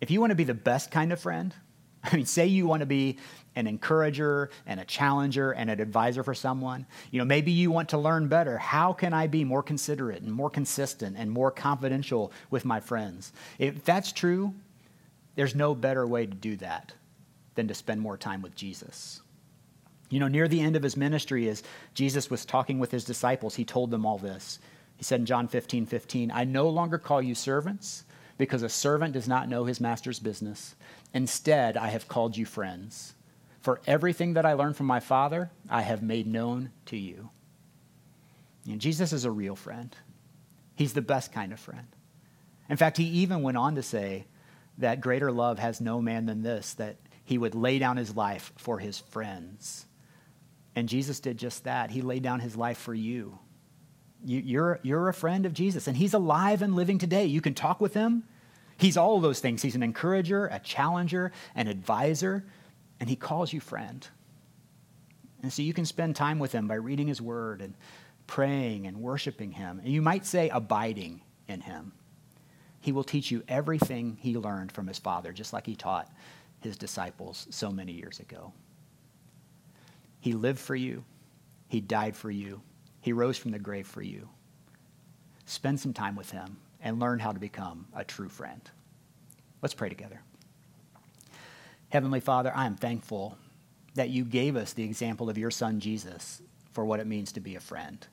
If 0.00 0.10
you 0.10 0.20
want 0.20 0.32
to 0.32 0.34
be 0.34 0.42
the 0.42 0.54
best 0.54 0.90
kind 0.90 1.12
of 1.12 1.20
friend, 1.20 1.54
I 2.02 2.16
mean, 2.16 2.26
say 2.26 2.48
you 2.48 2.66
want 2.66 2.80
to 2.80 2.86
be 2.86 3.18
an 3.54 3.68
encourager 3.68 4.50
and 4.66 4.80
a 4.80 4.84
challenger 4.84 5.52
and 5.52 5.70
an 5.70 5.80
advisor 5.80 6.24
for 6.24 6.34
someone. 6.34 6.84
You 7.12 7.20
know, 7.20 7.24
maybe 7.24 7.52
you 7.52 7.70
want 7.70 7.90
to 7.90 7.98
learn 7.98 8.26
better. 8.26 8.58
How 8.58 8.92
can 8.92 9.12
I 9.12 9.28
be 9.28 9.44
more 9.44 9.62
considerate 9.62 10.22
and 10.22 10.32
more 10.32 10.50
consistent 10.50 11.14
and 11.16 11.30
more 11.30 11.52
confidential 11.52 12.32
with 12.50 12.64
my 12.64 12.80
friends? 12.80 13.32
If 13.60 13.84
that's 13.84 14.10
true, 14.10 14.52
there's 15.36 15.54
no 15.54 15.76
better 15.76 16.08
way 16.08 16.26
to 16.26 16.34
do 16.34 16.56
that 16.56 16.92
than 17.54 17.68
to 17.68 17.74
spend 17.74 18.00
more 18.00 18.18
time 18.18 18.42
with 18.42 18.56
Jesus. 18.56 19.20
You 20.14 20.20
know, 20.20 20.28
near 20.28 20.46
the 20.46 20.60
end 20.60 20.76
of 20.76 20.84
his 20.84 20.96
ministry, 20.96 21.48
as 21.48 21.64
Jesus 21.92 22.30
was 22.30 22.44
talking 22.44 22.78
with 22.78 22.92
his 22.92 23.04
disciples, 23.04 23.56
he 23.56 23.64
told 23.64 23.90
them 23.90 24.06
all 24.06 24.16
this. 24.16 24.60
He 24.96 25.02
said 25.02 25.18
in 25.18 25.26
John 25.26 25.48
15, 25.48 25.86
15, 25.86 26.30
I 26.30 26.44
no 26.44 26.68
longer 26.68 26.98
call 26.98 27.20
you 27.20 27.34
servants 27.34 28.04
because 28.38 28.62
a 28.62 28.68
servant 28.68 29.14
does 29.14 29.26
not 29.26 29.48
know 29.48 29.64
his 29.64 29.80
master's 29.80 30.20
business. 30.20 30.76
Instead, 31.12 31.76
I 31.76 31.88
have 31.88 32.06
called 32.06 32.36
you 32.36 32.46
friends. 32.46 33.14
For 33.60 33.80
everything 33.88 34.34
that 34.34 34.46
I 34.46 34.52
learned 34.52 34.76
from 34.76 34.86
my 34.86 35.00
Father, 35.00 35.50
I 35.68 35.82
have 35.82 36.00
made 36.00 36.28
known 36.28 36.70
to 36.86 36.96
you. 36.96 37.30
And 38.70 38.80
Jesus 38.80 39.12
is 39.12 39.24
a 39.24 39.32
real 39.32 39.56
friend. 39.56 39.96
He's 40.76 40.92
the 40.92 41.02
best 41.02 41.32
kind 41.32 41.52
of 41.52 41.58
friend. 41.58 41.88
In 42.70 42.76
fact, 42.76 42.98
he 42.98 43.04
even 43.04 43.42
went 43.42 43.56
on 43.56 43.74
to 43.74 43.82
say 43.82 44.26
that 44.78 45.00
greater 45.00 45.32
love 45.32 45.58
has 45.58 45.80
no 45.80 46.00
man 46.00 46.26
than 46.26 46.42
this, 46.42 46.72
that 46.74 46.98
he 47.24 47.36
would 47.36 47.56
lay 47.56 47.80
down 47.80 47.96
his 47.96 48.14
life 48.14 48.52
for 48.56 48.78
his 48.78 49.00
friends. 49.00 49.86
And 50.76 50.88
Jesus 50.88 51.20
did 51.20 51.38
just 51.38 51.64
that. 51.64 51.90
He 51.90 52.02
laid 52.02 52.22
down 52.22 52.40
his 52.40 52.56
life 52.56 52.78
for 52.78 52.94
you. 52.94 53.38
you 54.24 54.60
are 54.60 54.80
you're 54.82 55.08
a 55.08 55.14
friend 55.14 55.46
of 55.46 55.54
Jesus, 55.54 55.86
and 55.86 55.96
he's 55.96 56.14
alive 56.14 56.62
and 56.62 56.74
living 56.74 56.98
today. 56.98 57.26
You 57.26 57.40
can 57.40 57.54
talk 57.54 57.80
with 57.80 57.94
him. 57.94 58.24
He's 58.76 58.96
all 58.96 59.20
those 59.20 59.40
things. 59.40 59.62
He's 59.62 59.76
an 59.76 59.82
encourager, 59.82 60.46
a 60.46 60.58
challenger, 60.58 61.32
an 61.54 61.68
advisor, 61.68 62.44
and 62.98 63.08
he 63.08 63.16
calls 63.16 63.52
you 63.52 63.60
friend. 63.60 64.06
And 65.42 65.52
so 65.52 65.62
you 65.62 65.74
can 65.74 65.84
spend 65.84 66.16
time 66.16 66.38
with 66.38 66.52
him 66.52 66.66
by 66.66 66.74
reading 66.74 67.06
his 67.06 67.20
word 67.20 67.60
and 67.60 67.74
praying 68.26 68.86
and 68.86 68.96
worshiping 68.96 69.52
him. 69.52 69.78
And 69.84 69.92
you 69.92 70.02
might 70.02 70.26
say 70.26 70.48
abiding 70.48 71.20
in 71.46 71.60
him. 71.60 71.92
He 72.80 72.92
will 72.92 73.04
teach 73.04 73.30
you 73.30 73.42
everything 73.46 74.16
he 74.20 74.36
learned 74.36 74.72
from 74.72 74.86
his 74.86 74.98
father, 74.98 75.32
just 75.32 75.52
like 75.52 75.66
he 75.66 75.76
taught 75.76 76.10
his 76.60 76.76
disciples 76.76 77.46
so 77.50 77.70
many 77.70 77.92
years 77.92 78.20
ago. 78.20 78.52
He 80.24 80.32
lived 80.32 80.58
for 80.58 80.74
you, 80.74 81.04
he 81.68 81.82
died 81.82 82.16
for 82.16 82.30
you, 82.30 82.62
he 83.02 83.12
rose 83.12 83.36
from 83.36 83.50
the 83.50 83.58
grave 83.58 83.86
for 83.86 84.00
you. 84.00 84.30
Spend 85.44 85.78
some 85.78 85.92
time 85.92 86.16
with 86.16 86.30
him 86.30 86.56
and 86.80 86.98
learn 86.98 87.18
how 87.18 87.32
to 87.32 87.38
become 87.38 87.86
a 87.94 88.04
true 88.04 88.30
friend. 88.30 88.62
Let's 89.60 89.74
pray 89.74 89.90
together. 89.90 90.22
Heavenly 91.90 92.20
Father, 92.20 92.50
I 92.56 92.64
am 92.64 92.74
thankful 92.74 93.36
that 93.96 94.08
you 94.08 94.24
gave 94.24 94.56
us 94.56 94.72
the 94.72 94.84
example 94.84 95.28
of 95.28 95.36
your 95.36 95.50
son 95.50 95.78
Jesus 95.78 96.40
for 96.72 96.86
what 96.86 97.00
it 97.00 97.06
means 97.06 97.30
to 97.32 97.40
be 97.40 97.56
a 97.56 97.60
friend. 97.60 98.06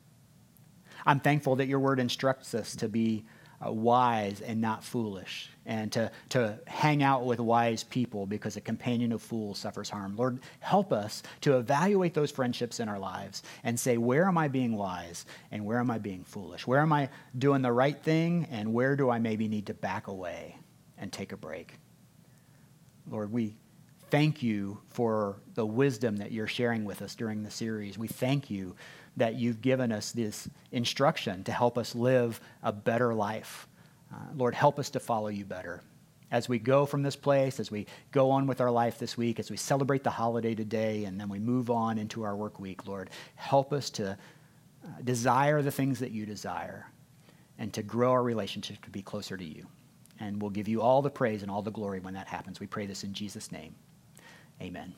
I'm 1.06 1.22
thankful 1.22 1.56
that 1.56 1.70
your 1.70 1.80
word 1.80 2.02
instructs 2.02 2.54
us 2.54 2.76
to 2.76 2.90
be 2.90 3.24
Uh, 3.64 3.72
wise 3.72 4.42
and 4.42 4.60
not 4.60 4.84
foolish, 4.84 5.48
and 5.68 5.92
to, 5.92 6.10
to 6.30 6.60
hang 6.66 7.04
out 7.04 7.26
with 7.26 7.40
wise 7.40 7.84
people 7.84 8.26
because 8.26 8.58
a 8.58 8.62
companion 8.62 9.12
of 9.12 9.22
fools 9.22 9.60
suffers 9.60 9.88
harm. 9.88 10.16
Lord, 10.16 10.40
help 10.62 10.92
us 10.92 11.22
to 11.42 11.58
evaluate 11.58 12.16
those 12.16 12.32
friendships 12.32 12.80
in 12.80 12.90
our 12.90 12.98
lives 12.98 13.44
and 13.64 13.80
say, 13.80 13.98
where 13.98 14.26
am 14.26 14.36
I 14.36 14.48
being 14.48 14.76
wise 14.76 15.28
and 15.52 15.64
where 15.64 15.78
am 15.78 15.92
I 15.92 16.00
being 16.00 16.24
foolish? 16.24 16.66
Where 16.66 16.80
am 16.80 16.92
I 16.92 17.10
doing 17.38 17.62
the 17.62 17.72
right 17.72 18.02
thing 18.02 18.48
and 18.50 18.74
where 18.74 18.96
do 18.96 19.12
I 19.12 19.20
maybe 19.20 19.48
need 19.48 19.68
to 19.68 19.76
back 19.76 20.08
away 20.08 20.58
and 20.98 21.14
take 21.14 21.32
a 21.32 21.38
break? 21.38 21.76
Lord, 23.08 23.32
we 23.32 23.56
thank 24.10 24.42
you 24.42 24.80
for 24.90 25.40
the 25.54 25.66
wisdom 25.66 26.18
that 26.18 26.32
you're 26.32 26.48
sharing 26.48 26.84
with 26.84 27.04
us 27.04 27.14
during 27.14 27.44
the 27.44 27.52
series. 27.52 27.96
We 27.96 28.08
thank 28.08 28.50
you 28.50 28.76
that 29.18 29.36
you've 29.36 29.62
given 29.62 29.92
us 29.92 30.12
this 30.12 30.50
instruction 30.72 31.44
to 31.44 31.52
help 31.52 31.78
us 31.78 31.96
live 31.96 32.40
a 32.64 32.72
better 32.72 33.14
life. 33.14 33.68
Uh, 34.14 34.18
Lord, 34.36 34.56
help 34.56 34.80
us 34.80 34.90
to 34.92 35.00
follow 35.00 35.28
you 35.28 35.46
better. 35.46 35.82
As 36.32 36.48
we 36.48 36.60
go 36.60 36.86
from 36.86 37.04
this 37.04 37.18
place, 37.18 37.60
as 37.60 37.70
we 37.70 37.88
go 38.12 38.32
on 38.32 38.48
with 38.48 38.62
our 38.62 38.72
life 38.72 38.98
this 38.98 39.18
week, 39.18 39.40
as 39.40 39.52
we 39.52 39.58
celebrate 39.58 40.04
the 40.04 40.10
holiday 40.10 40.56
today, 40.56 41.04
and 41.04 41.20
then 41.20 41.28
we 41.28 41.40
move 41.40 41.70
on 41.70 41.98
into 41.98 42.24
our 42.24 42.36
work 42.36 42.60
week, 42.60 42.88
Lord, 42.88 43.10
help 43.36 43.74
us 43.74 43.90
to 43.92 44.12
uh, 44.12 44.88
desire 45.04 45.62
the 45.62 45.72
things 45.72 46.00
that 46.00 46.12
you 46.12 46.26
desire 46.26 46.88
and 47.60 47.74
to 47.74 47.84
grow 47.84 48.12
our 48.12 48.24
relationship 48.24 48.84
to 48.86 48.90
be 48.90 49.02
closer 49.02 49.36
to 49.36 49.44
you. 49.44 49.68
And 50.20 50.42
we'll 50.42 50.52
give 50.52 50.68
you 50.68 50.82
all 50.82 51.02
the 51.02 51.10
praise 51.10 51.42
and 51.42 51.52
all 51.52 51.62
the 51.62 51.72
glory 51.72 52.00
when 52.00 52.14
that 52.14 52.28
happens. 52.28 52.60
We 52.60 52.68
pray 52.68 52.86
this 52.86 53.04
in 53.04 53.14
Jesus' 53.14 53.52
name. 53.52 53.76
Amen. 54.62 54.94